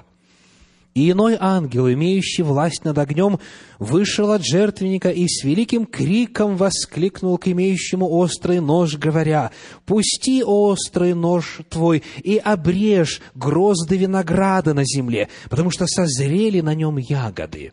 И 0.95 1.11
иной 1.11 1.37
ангел, 1.41 1.93
имеющий 1.93 2.43
власть 2.43 2.85
над 2.85 2.99
огнем, 2.99 3.41
вышел 3.81 4.31
от 4.31 4.45
жертвенника 4.45 5.11
и 5.11 5.27
с 5.27 5.43
великим 5.43 5.87
криком 5.87 6.57
воскликнул 6.57 7.37
к 7.37 7.49
имеющему 7.49 8.09
острый 8.09 8.61
нож, 8.61 8.97
говоря, 8.97 9.51
«Пусти 9.87 10.45
острый 10.45 11.15
нож 11.15 11.61
твой 11.69 12.05
и 12.23 12.37
обрежь 12.37 13.21
грозды 13.35 13.97
винограда 13.97 14.73
на 14.73 14.85
земле, 14.85 15.29
потому 15.51 15.71
что 15.71 15.87
созрели 15.89 16.61
на 16.61 16.75
нем 16.75 16.97
ягоды». 16.97 17.73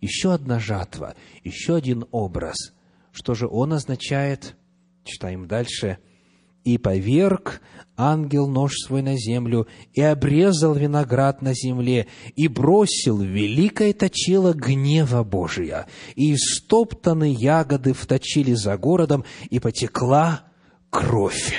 Еще 0.00 0.32
одна 0.32 0.58
жатва, 0.58 1.14
еще 1.44 1.76
один 1.76 2.06
образ. 2.10 2.56
Что 3.12 3.34
же 3.34 3.46
он 3.46 3.74
означает? 3.74 4.56
Читаем 5.04 5.46
дальше– 5.46 5.98
и 6.64 6.78
поверг 6.78 7.60
ангел 7.96 8.48
нож 8.48 8.72
свой 8.86 9.02
на 9.02 9.16
землю, 9.16 9.66
и 9.92 10.00
обрезал 10.00 10.74
виноград 10.74 11.42
на 11.42 11.54
земле, 11.54 12.06
и 12.36 12.48
бросил 12.48 13.20
великое 13.20 13.92
точило 13.92 14.52
гнева 14.52 15.22
Божия, 15.24 15.86
и 16.16 16.34
истоптаны 16.34 17.32
ягоды 17.32 17.92
вточили 17.92 18.54
за 18.54 18.76
городом, 18.76 19.24
и 19.50 19.58
потекла 19.58 20.44
кровь. 20.90 21.54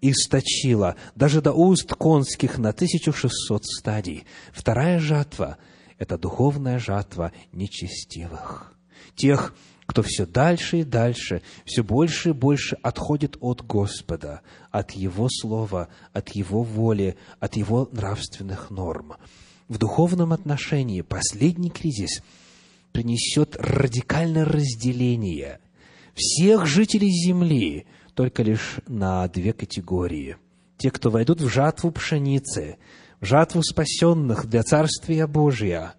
Источила 0.00 0.94
даже 1.16 1.42
до 1.42 1.52
уст 1.52 1.92
конских 1.94 2.58
на 2.58 2.70
1600 2.70 3.64
стадий. 3.64 4.24
Вторая 4.52 5.00
жатва– 5.00 5.58
это 5.98 6.16
духовная 6.16 6.78
жатва 6.78 7.32
нечестивых. 7.52 8.72
Тех, 9.16 9.54
кто 9.88 10.02
все 10.02 10.26
дальше 10.26 10.80
и 10.80 10.84
дальше, 10.84 11.40
все 11.64 11.82
больше 11.82 12.28
и 12.28 12.32
больше 12.32 12.76
отходит 12.82 13.38
от 13.40 13.66
Господа, 13.66 14.42
от 14.70 14.90
Его 14.90 15.28
Слова, 15.30 15.88
от 16.12 16.28
Его 16.32 16.62
воли, 16.62 17.16
от 17.40 17.56
Его 17.56 17.88
нравственных 17.90 18.70
норм. 18.70 19.14
В 19.66 19.78
духовном 19.78 20.34
отношении 20.34 21.00
последний 21.00 21.70
кризис 21.70 22.22
принесет 22.92 23.56
радикальное 23.58 24.44
разделение 24.44 25.58
всех 26.14 26.66
жителей 26.66 27.10
Земли 27.10 27.86
только 28.12 28.42
лишь 28.42 28.80
на 28.88 29.26
две 29.28 29.54
категории. 29.54 30.36
Те, 30.76 30.90
кто 30.90 31.08
войдут 31.08 31.40
в 31.40 31.48
жатву 31.48 31.90
пшеницы, 31.92 32.76
в 33.20 33.24
жатву 33.24 33.62
спасенных 33.62 34.46
для 34.46 34.62
Царствия 34.62 35.26
Божия, 35.26 35.94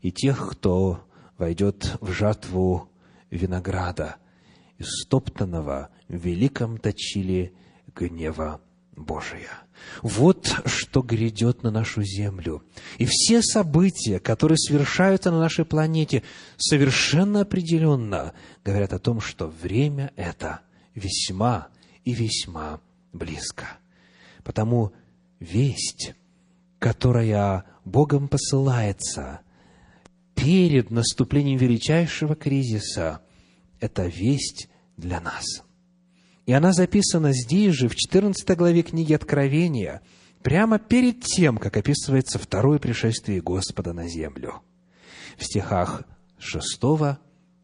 и 0.00 0.12
тех, 0.12 0.48
кто 0.50 1.04
войдет 1.38 1.96
в 2.00 2.12
жатву 2.12 2.91
винограда, 3.32 4.16
истоптанного 4.78 5.88
в 6.08 6.14
великом 6.14 6.78
точиле 6.78 7.52
гнева 7.94 8.60
Божия. 8.94 9.50
Вот 10.02 10.54
что 10.66 11.02
грядет 11.02 11.62
на 11.62 11.70
нашу 11.70 12.02
землю. 12.02 12.62
И 12.98 13.06
все 13.06 13.42
события, 13.42 14.20
которые 14.20 14.58
совершаются 14.58 15.30
на 15.30 15.40
нашей 15.40 15.64
планете, 15.64 16.22
совершенно 16.56 17.40
определенно 17.40 18.34
говорят 18.64 18.92
о 18.92 18.98
том, 18.98 19.20
что 19.20 19.48
время 19.48 20.12
это 20.14 20.60
весьма 20.94 21.68
и 22.04 22.12
весьма 22.12 22.80
близко. 23.12 23.66
Потому 24.44 24.92
весть, 25.40 26.14
которая 26.78 27.64
Богом 27.84 28.28
посылается– 28.28 29.40
перед 30.34 30.90
наступлением 30.90 31.58
величайшего 31.58 32.34
кризиса– 32.34 33.20
это 33.80 34.06
весть 34.06 34.68
для 34.96 35.20
нас. 35.20 35.44
И 36.46 36.52
она 36.52 36.72
записана 36.72 37.32
здесь 37.32 37.74
же, 37.74 37.88
в 37.88 37.94
14 37.94 38.56
главе 38.56 38.82
книги 38.82 39.12
Откровения, 39.12 40.02
прямо 40.42 40.78
перед 40.78 41.20
тем, 41.20 41.58
как 41.58 41.76
описывается 41.76 42.38
второе 42.38 42.78
пришествие 42.78 43.40
Господа 43.40 43.92
на 43.92 44.08
землю. 44.08 44.62
В 45.36 45.44
стихах 45.44 46.04
6 46.38 46.80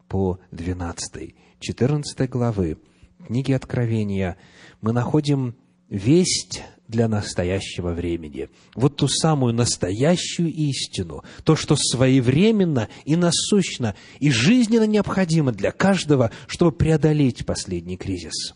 по 0.07 0.39
12, 0.51 1.35
14 1.59 2.29
главы 2.29 2.77
книги 3.25 3.51
Откровения 3.51 4.37
мы 4.81 4.93
находим 4.93 5.55
весть 5.89 6.63
для 6.89 7.07
настоящего 7.07 7.91
времени. 7.91 8.49
Вот 8.75 8.97
ту 8.97 9.07
самую 9.07 9.53
настоящую 9.53 10.51
истину, 10.51 11.23
то, 11.43 11.55
что 11.55 11.75
своевременно 11.77 12.89
и 13.05 13.15
насущно 13.15 13.95
и 14.19 14.31
жизненно 14.31 14.85
необходимо 14.85 15.51
для 15.51 15.71
каждого, 15.71 16.31
чтобы 16.47 16.71
преодолеть 16.73 17.45
последний 17.45 17.95
кризис. 17.95 18.55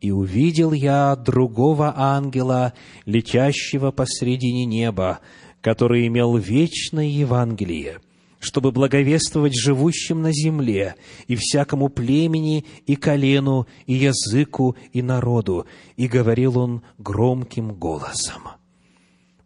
«И 0.00 0.10
увидел 0.10 0.72
я 0.72 1.14
другого 1.16 1.94
ангела, 1.96 2.72
летящего 3.06 3.90
посредине 3.90 4.64
неба, 4.64 5.20
который 5.60 6.06
имел 6.06 6.36
вечное 6.36 7.06
Евангелие– 7.06 8.00
чтобы 8.44 8.72
благовествовать 8.72 9.54
живущим 9.54 10.20
на 10.20 10.32
земле 10.32 10.96
и 11.26 11.34
всякому 11.34 11.88
племени, 11.88 12.66
и 12.86 12.94
колену, 12.94 13.66
и 13.86 13.94
языку, 13.94 14.76
и 14.92 15.00
народу. 15.00 15.66
И 15.96 16.06
говорил 16.08 16.58
он 16.58 16.82
громким 16.98 17.72
голосом. 17.72 18.42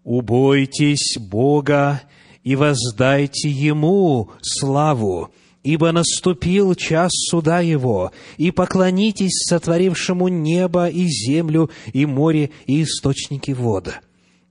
«Убойтесь 0.03 1.17
Бога 1.19 2.03
и 2.43 2.57
воздайте 2.57 3.49
Ему 3.49 4.31
славу, 4.41 5.31
ибо 5.63 5.93
наступил 5.93 6.75
час 6.75 7.13
суда 7.13 7.61
Его, 7.61 8.11
и 8.37 8.51
поклонитесь 8.51 9.45
сотворившему 9.49 10.29
небо 10.29 10.89
и 10.89 11.07
землю, 11.07 11.71
и 11.93 12.05
море, 12.05 12.51
и 12.67 12.83
источники 12.83 13.53
вода». 13.53 14.01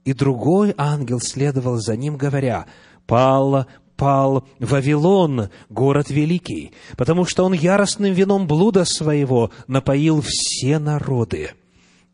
И 0.04 0.14
другой 0.14 0.72
ангел 0.78 1.20
следовал 1.20 1.76
за 1.76 1.96
ним, 1.96 2.16
говоря, 2.16 2.64
«Пал, 3.06 3.66
пал 3.98 4.46
Вавилон, 4.60 5.50
город 5.68 6.08
великий, 6.08 6.70
потому 6.96 7.26
что 7.26 7.44
он 7.44 7.52
яростным 7.52 8.14
вином 8.14 8.46
блуда 8.46 8.84
своего 8.86 9.50
напоил 9.66 10.22
все 10.24 10.78
народы. 10.78 11.50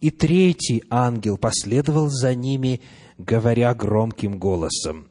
И 0.01 0.11
третий 0.11 0.83
ангел 0.91 1.37
последовал 1.37 2.09
за 2.09 2.35
ними, 2.35 2.81
говоря 3.19 3.75
громким 3.75 4.39
голосом, 4.39 5.07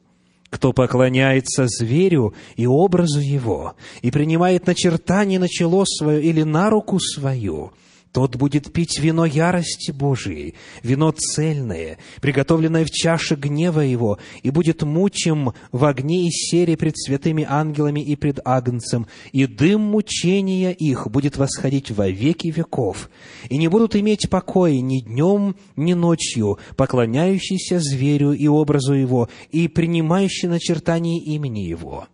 кто 0.50 0.72
поклоняется 0.72 1.66
зверю 1.68 2.34
и 2.56 2.66
образу 2.66 3.20
его, 3.20 3.74
и 4.02 4.10
принимает 4.10 4.66
начертание 4.66 5.38
на 5.38 5.48
чело 5.48 5.84
свое 5.86 6.22
или 6.22 6.42
на 6.42 6.70
руку 6.70 6.98
свою, 6.98 7.72
тот 8.14 8.36
будет 8.36 8.72
пить 8.72 9.00
вино 9.00 9.26
ярости 9.26 9.90
Божией, 9.90 10.54
вино 10.84 11.10
цельное, 11.10 11.98
приготовленное 12.20 12.84
в 12.84 12.90
чаше 12.92 13.34
гнева 13.34 13.80
его, 13.80 14.20
и 14.44 14.50
будет 14.50 14.84
мучим 14.84 15.52
в 15.72 15.84
огне 15.84 16.28
и 16.28 16.30
сере 16.30 16.76
пред 16.76 16.96
святыми 16.96 17.44
ангелами 17.46 17.98
и 17.98 18.14
пред 18.14 18.38
Агнцем, 18.44 19.08
и 19.32 19.46
дым 19.46 19.80
мучения 19.80 20.70
их 20.70 21.10
будет 21.10 21.36
восходить 21.36 21.90
во 21.90 22.08
веки 22.08 22.52
веков, 22.52 23.10
и 23.50 23.58
не 23.58 23.66
будут 23.66 23.96
иметь 23.96 24.30
покоя 24.30 24.80
ни 24.80 25.00
днем, 25.00 25.56
ни 25.74 25.94
ночью, 25.94 26.60
поклоняющиеся 26.76 27.80
зверю 27.80 28.30
и 28.30 28.46
образу 28.46 28.92
его, 28.92 29.28
и 29.50 29.66
принимающие 29.66 30.48
начертание 30.48 31.18
имени 31.18 31.62
его. 31.62 32.06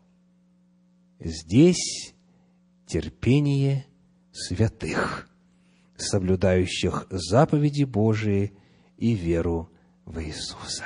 Здесь 1.23 2.15
терпение 2.87 3.85
святых 4.33 5.30
соблюдающих 6.03 7.07
заповеди 7.11 7.85
Божии 7.85 8.53
и 8.97 9.15
веру 9.15 9.71
в 10.05 10.21
Иисуса. 10.21 10.85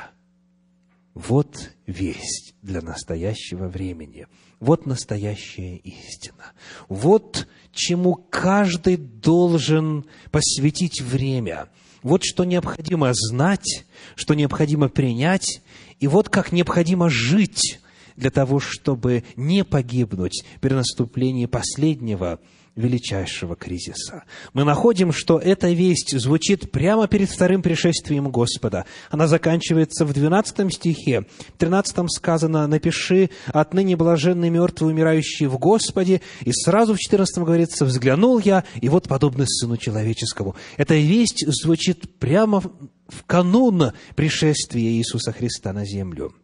Вот 1.14 1.70
весть 1.86 2.54
для 2.62 2.80
настоящего 2.80 3.68
времени. 3.68 4.26
Вот 4.58 4.86
настоящая 4.86 5.76
истина. 5.76 6.52
Вот 6.88 7.46
чему 7.72 8.14
каждый 8.14 8.96
должен 8.96 10.06
посвятить 10.30 11.00
время. 11.00 11.68
Вот 12.02 12.24
что 12.24 12.44
необходимо 12.44 13.10
знать, 13.14 13.84
что 14.16 14.34
необходимо 14.34 14.88
принять, 14.88 15.62
и 16.00 16.08
вот 16.08 16.28
как 16.28 16.52
необходимо 16.52 17.08
жить 17.08 17.80
для 18.16 18.30
того, 18.30 18.60
чтобы 18.60 19.24
не 19.36 19.64
погибнуть 19.64 20.44
при 20.60 20.74
наступлении 20.74 21.46
последнего 21.46 22.40
величайшего 22.76 23.54
кризиса. 23.54 24.24
Мы 24.52 24.64
находим, 24.64 25.12
что 25.12 25.38
эта 25.38 25.70
весть 25.70 26.18
звучит 26.18 26.72
прямо 26.72 27.06
перед 27.06 27.30
вторым 27.30 27.62
пришествием 27.62 28.30
Господа. 28.30 28.84
Она 29.10 29.28
заканчивается 29.28 30.04
в 30.04 30.12
12 30.12 30.72
стихе. 30.74 31.24
В 31.54 31.58
13 31.58 32.10
сказано 32.10 32.66
«Напиши 32.66 33.30
отныне 33.46 33.96
блаженный 33.96 34.50
мертвый, 34.50 34.92
умирающий 34.92 35.46
в 35.46 35.58
Господе». 35.58 36.20
И 36.40 36.52
сразу 36.52 36.94
в 36.94 36.98
14 36.98 37.38
говорится 37.38 37.84
«Взглянул 37.84 38.40
я, 38.40 38.64
и 38.80 38.88
вот 38.88 39.08
подобный 39.08 39.46
Сыну 39.46 39.76
Человеческому». 39.76 40.56
Эта 40.76 40.94
весть 40.94 41.44
звучит 41.46 42.18
прямо 42.18 42.60
в 42.60 43.24
канун 43.26 43.92
пришествия 44.16 44.90
Иисуса 44.90 45.32
Христа 45.32 45.72
на 45.72 45.84
землю. 45.84 46.34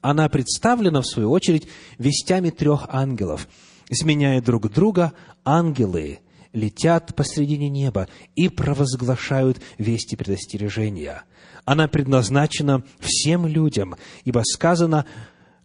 Она 0.00 0.28
представлена, 0.28 1.02
в 1.02 1.06
свою 1.06 1.30
очередь, 1.30 1.68
вестями 1.98 2.50
трех 2.50 2.86
ангелов– 2.88 3.46
сменяя 3.90 4.40
друг 4.40 4.70
друга, 4.70 5.12
ангелы 5.44 6.20
летят 6.52 7.14
посредине 7.14 7.68
неба 7.68 8.08
и 8.34 8.48
провозглашают 8.48 9.60
вести 9.78 10.16
предостережения. 10.16 11.24
Она 11.64 11.88
предназначена 11.88 12.82
всем 13.00 13.46
людям, 13.46 13.96
ибо 14.24 14.42
сказано 14.44 15.04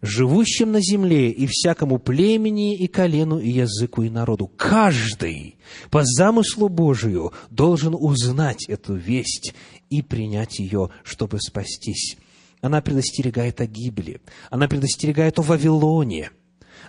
живущим 0.02 0.72
на 0.72 0.80
земле 0.80 1.30
и 1.30 1.46
всякому 1.46 1.98
племени 1.98 2.76
и 2.76 2.88
колену 2.88 3.38
и 3.38 3.48
языку 3.48 4.02
и 4.02 4.10
народу. 4.10 4.48
Каждый 4.48 5.56
по 5.90 6.02
замыслу 6.04 6.68
Божию 6.68 7.32
должен 7.50 7.94
узнать 7.94 8.68
эту 8.68 8.94
весть 8.94 9.54
и 9.90 10.02
принять 10.02 10.58
ее, 10.58 10.90
чтобы 11.04 11.38
спастись. 11.40 12.16
Она 12.60 12.80
предостерегает 12.82 13.60
о 13.60 13.66
гибели. 13.66 14.20
Она 14.50 14.68
предостерегает 14.68 15.38
о 15.38 15.42
Вавилоне. 15.42 16.30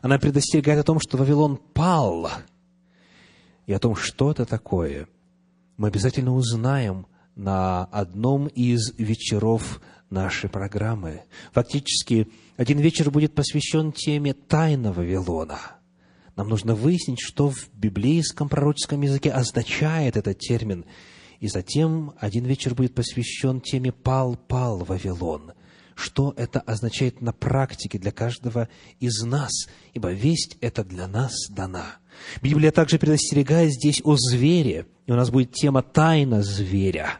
Она 0.03 0.19
предостерегает 0.19 0.81
о 0.81 0.83
том, 0.83 0.99
что 0.99 1.15
Вавилон 1.17 1.55
пал. 1.55 2.29
И 3.65 3.71
о 3.71 3.79
том, 3.79 3.95
что 3.95 4.31
это 4.31 4.45
такое, 4.45 5.07
мы 5.77 5.87
обязательно 5.87 6.35
узнаем 6.35 7.07
на 7.37 7.85
одном 7.85 8.47
из 8.47 8.91
вечеров 8.97 9.79
нашей 10.09 10.49
программы. 10.49 11.21
Фактически, 11.53 12.27
один 12.57 12.79
вечер 12.79 13.11
будет 13.11 13.33
посвящен 13.33 13.93
теме 13.93 14.33
тайны 14.33 14.91
Вавилона. 14.91 15.77
Нам 16.35 16.49
нужно 16.49 16.75
выяснить, 16.75 17.21
что 17.21 17.49
в 17.49 17.69
библейском 17.73 18.49
пророческом 18.49 19.03
языке 19.03 19.31
означает 19.31 20.17
этот 20.17 20.37
термин. 20.37 20.83
И 21.39 21.47
затем 21.47 22.11
один 22.19 22.43
вечер 22.43 22.75
будет 22.75 22.93
посвящен 22.93 23.61
теме 23.61 23.93
«пал-пал 23.93 24.79
Вавилон». 24.79 25.53
Что 25.95 26.33
это 26.37 26.59
означает 26.59 27.21
на 27.21 27.33
практике 27.33 27.99
для 27.99 28.11
каждого 28.11 28.69
из 28.99 29.21
нас, 29.23 29.67
ибо 29.93 30.11
весть 30.11 30.57
это 30.61 30.83
для 30.83 31.07
нас 31.07 31.33
дана. 31.49 31.97
Библия 32.41 32.71
также 32.71 32.99
предостерегает 32.99 33.73
здесь 33.73 34.01
о 34.03 34.15
звере, 34.15 34.85
и 35.05 35.11
у 35.11 35.15
нас 35.15 35.29
будет 35.29 35.51
тема 35.51 35.81
«тайна 35.81 36.41
зверя» 36.41 37.19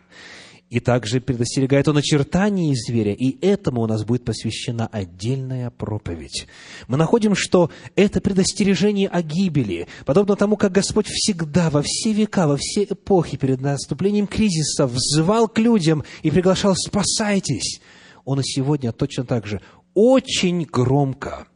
и 0.74 0.80
также 0.80 1.22
предостерегает 1.22 1.88
о 1.88 1.94
начертании 1.94 2.74
зверя, 2.74 3.14
и 3.14 3.38
этому 3.46 3.82
у 3.82 3.86
нас 3.86 4.04
будет 4.04 4.26
посвящена 4.26 4.88
отдельная 4.88 5.70
проповедь. 5.70 6.48
Мы 6.88 6.98
находим, 6.98 7.36
что 7.36 7.70
это 7.96 8.20
предостережение 8.22 9.08
о 9.08 9.22
гибели, 9.22 9.88
подобно 10.04 10.36
тому, 10.36 10.58
как 10.58 10.72
Господь 10.72 11.06
всегда, 11.06 11.70
во 11.70 11.84
все 11.84 12.12
века, 12.12 12.48
во 12.48 12.58
все 12.58 12.86
эпохи, 12.86 13.38
перед 13.38 13.62
наступлением 13.62 14.26
кризиса, 14.26 14.88
взывал 14.88 15.48
к 15.48 15.60
людям 15.60 16.04
и 16.24 16.32
приглашал 16.32 16.74
«спасайтесь». 16.76 17.80
Он 18.26 18.40
и 18.40 18.44
сегодня 18.44 18.92
точно 18.92 19.26
так 19.26 19.46
же 19.46 19.62
очень 19.94 20.64
громко, 20.64 21.48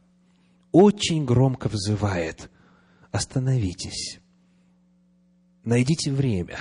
очень 0.72 1.24
громко 1.24 1.68
взывает 1.68 2.50
«Остановитесь, 3.10 4.20
найдите 5.64 6.12
время» 6.12 6.58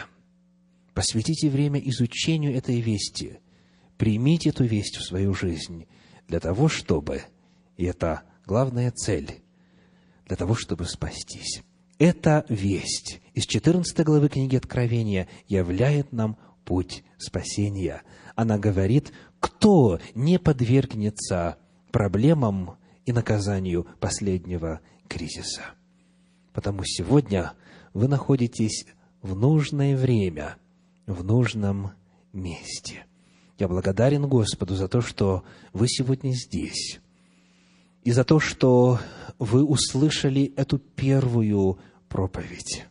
Посвятите 0.98 1.48
время 1.52 1.80
изучению 1.80 2.56
этой 2.56 2.82
вести. 2.82 3.38
Примите 4.00 4.50
эту 4.50 4.64
весть 4.64 4.98
в 4.98 5.04
свою 5.04 5.36
жизнь 5.36 5.86
для 6.28 6.40
того, 6.40 6.70
чтобы, 6.70 7.22
и 7.76 7.86
это 7.86 8.24
главная 8.48 8.90
цель, 8.90 9.44
для 10.26 10.36
того, 10.36 10.56
чтобы 10.56 10.86
спастись. 10.86 11.62
Эта 12.00 12.48
весть 12.50 13.22
из 13.36 13.46
14 13.46 14.00
главы 14.04 14.28
книги 14.28 14.56
Откровения 14.56 15.28
являет 15.48 16.14
нам 16.14 16.36
путь 16.66 17.04
спасения. 17.20 18.02
Она 18.38 18.58
говорит, 18.58 19.12
кто 19.42 20.00
не 20.16 20.40
подвергнется 20.40 21.58
проблемам 21.92 22.78
и 23.06 23.12
наказанию 23.12 23.86
последнего 24.00 24.80
кризиса. 25.10 25.64
Потому 26.54 26.84
сегодня 26.86 27.52
вы 27.94 28.08
находитесь 28.08 28.86
в 29.22 29.36
нужное 29.36 29.98
время– 29.98 30.56
в 31.08 31.24
нужном 31.24 31.92
месте. 32.34 33.06
Я 33.58 33.68
благодарен 33.68 34.28
Господу 34.28 34.76
за 34.76 34.88
то, 34.88 35.02
что 35.02 35.44
вы 35.74 35.88
сегодня 35.88 36.32
здесь, 36.32 37.00
и 38.04 38.12
за 38.12 38.24
то, 38.24 38.40
что 38.40 39.00
вы 39.40 39.64
услышали 39.64 40.54
эту 40.56 40.78
первую 40.78 41.80
проповедь. 42.08 42.86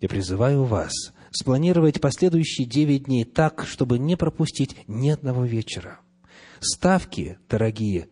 Я 0.00 0.08
призываю 0.08 0.64
вас 0.64 0.92
спланировать 1.30 2.00
последующие 2.00 2.66
девять 2.66 3.04
дней 3.04 3.24
так, 3.24 3.64
чтобы 3.66 3.98
не 3.98 4.16
пропустить 4.16 4.76
ни 4.86 5.08
одного 5.10 5.44
вечера. 5.44 6.00
Ставки, 6.60 7.38
дорогие, 7.48 8.08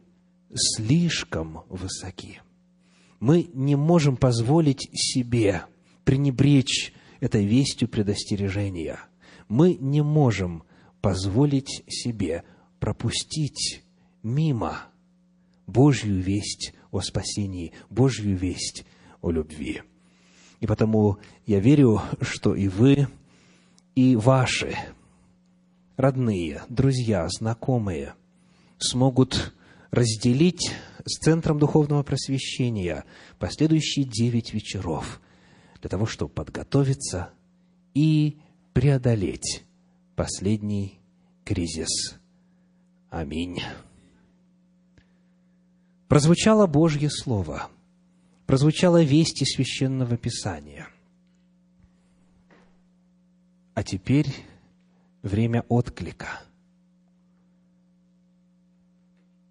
слишком 0.55 1.65
высоки. 1.69 2.41
Мы 3.21 3.51
не 3.53 3.77
можем 3.77 4.17
позволить 4.17 4.89
себе 4.93 5.65
пренебречь 6.05 6.93
этой 7.21 7.45
вестью 7.45 7.89
предостережения. 7.89 9.01
Мы 9.49 9.75
не 9.75 10.03
можем 10.03 10.63
позволить 11.01 11.83
себе 11.89 12.45
пропустить 12.81 13.83
мимо 14.23 14.85
Божью 15.67 16.21
весть 16.21 16.73
о 16.91 17.01
спасении, 17.01 17.73
Божью 17.91 18.37
весть 18.37 18.85
о 19.21 19.31
любви. 19.31 19.83
И 20.61 20.67
потому 20.67 21.19
я 21.47 21.61
верю, 21.61 22.01
что 22.21 22.55
и 22.55 22.69
вы, 22.69 23.09
и 23.95 24.17
ваши 24.17 24.77
родные, 25.97 26.63
друзья, 26.69 27.27
знакомые 27.29 28.15
смогут 28.79 29.55
разделить 29.91 30.73
с 31.05 31.19
Центром 31.19 31.59
Духовного 31.59 32.03
Просвещения 32.03 33.05
последующие 33.39 34.05
девять 34.05 34.53
вечеров– 34.53 35.21
для 35.81 35.91
того, 35.91 36.07
чтобы 36.07 36.33
подготовиться 36.33 37.31
и 37.95 38.39
преодолеть 38.73 39.65
последний 40.17 41.01
кризис. 41.45 42.19
Аминь. 43.11 43.61
Прозвучало 46.09 46.67
Божье 46.67 47.11
Слово, 47.11 47.69
прозвучало 48.49 49.05
вести 49.05 49.45
Священного 49.45 50.17
Писания. 50.17 50.89
А 53.75 53.85
теперь 53.85 54.35
время 55.23 55.65
отклика. 55.69 56.41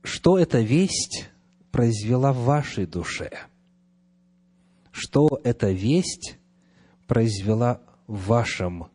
Что 0.04 0.38
эта 0.38 0.60
весть 0.60 1.30
произвела 1.72 2.34
в 2.34 2.39
вашей 2.43 2.86
душе– 2.86 3.32
что 4.98 5.39
эта 5.43 5.70
весть 5.72 6.38
произвела 7.06 7.82
в 8.08 8.26
вашем 8.26 8.88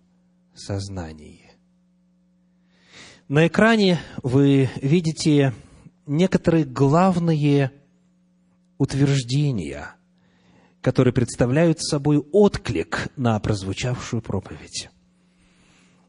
сознании. 0.52 1.52
На 3.28 3.46
экране 3.46 4.00
вы 4.24 4.68
видите 4.82 5.54
некоторые 6.06 6.64
главные 6.64 7.70
утверждения, 8.82 9.94
которые 10.80 11.14
представляют 11.14 11.80
собой 11.80 12.18
отклик 12.18 13.12
на 13.16 13.38
прозвучавшую 13.38 14.22
проповедь. 14.22 14.90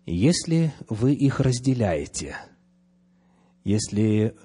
Если 0.07 0.74
вы 0.89 1.13
их 1.13 1.39
разделяете, 1.39 2.36
если 3.63 4.36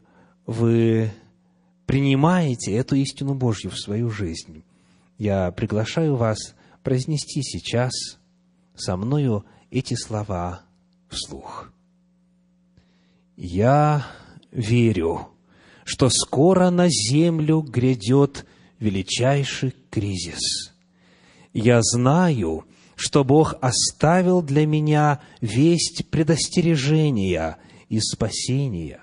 вы 0.44 1.10
принимаете 1.86 2.74
эту 2.74 2.96
истину 2.96 3.34
Божью 3.34 3.70
в 3.70 3.78
свою 3.78 4.10
жизнь, 4.10 4.62
я 5.16 5.50
приглашаю 5.50 6.14
вас 6.16 6.54
произнести 6.82 7.40
сейчас 7.42 7.92
со 8.74 8.98
мною 8.98 9.46
эти 9.70 9.94
слова 9.94 10.64
вслух. 11.08 11.72
Я 13.36 14.06
верю, 14.52 15.28
что 15.88 16.10
скоро 16.10 16.68
на 16.68 16.90
землю 16.90 17.62
грядет 17.62 18.44
величайший 18.78 19.74
кризис. 19.88 20.74
Я 21.54 21.80
знаю, 21.80 22.66
что 22.94 23.24
Бог 23.24 23.54
оставил 23.62 24.42
для 24.42 24.66
меня 24.66 25.20
весть 25.40 26.10
предостережения 26.10 27.56
и 27.88 28.00
спасения. 28.00 29.00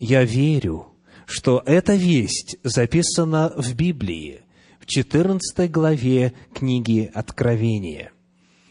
Я 0.00 0.24
верю, 0.24 0.86
что 1.26 1.62
эта 1.66 1.96
весть 1.96 2.56
записана 2.64 3.52
в 3.54 3.74
Библии– 3.74 4.40
14 4.88 5.70
главе 5.70 6.32
книги 6.54 7.10
Откровения. 7.12 8.10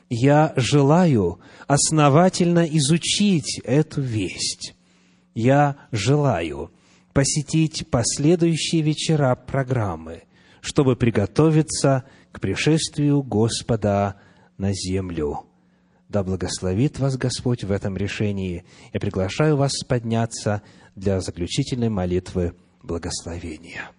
Я 0.10 0.52
желаю 0.56 1.40
основательно 1.68 2.66
изучить 2.66 3.62
эту 3.64 4.02
весть. 4.02 4.74
Я 5.36 5.76
желаю 5.92 6.72
посетить 7.18 7.88
последующие 7.90 8.84
вечера 8.84 9.34
программы, 9.34 10.26
чтобы 10.62 10.96
приготовиться 10.96 12.04
к 12.32 12.40
пришествию 12.40 13.24
Господа 13.24 14.18
на 14.60 14.72
землю. 14.72 15.48
Да 16.10 16.24
благословит 16.24 17.00
вас 17.00 17.18
Господь 17.18 17.64
в 17.64 17.72
этом 17.72 17.98
решении. 17.98 18.66
Я 18.94 19.00
приглашаю 19.00 19.58
вас 19.58 19.72
подняться 19.88 20.62
для 20.96 21.20
заключительной 21.20 21.90
молитвы 21.90 22.54
благословения. 22.84 23.90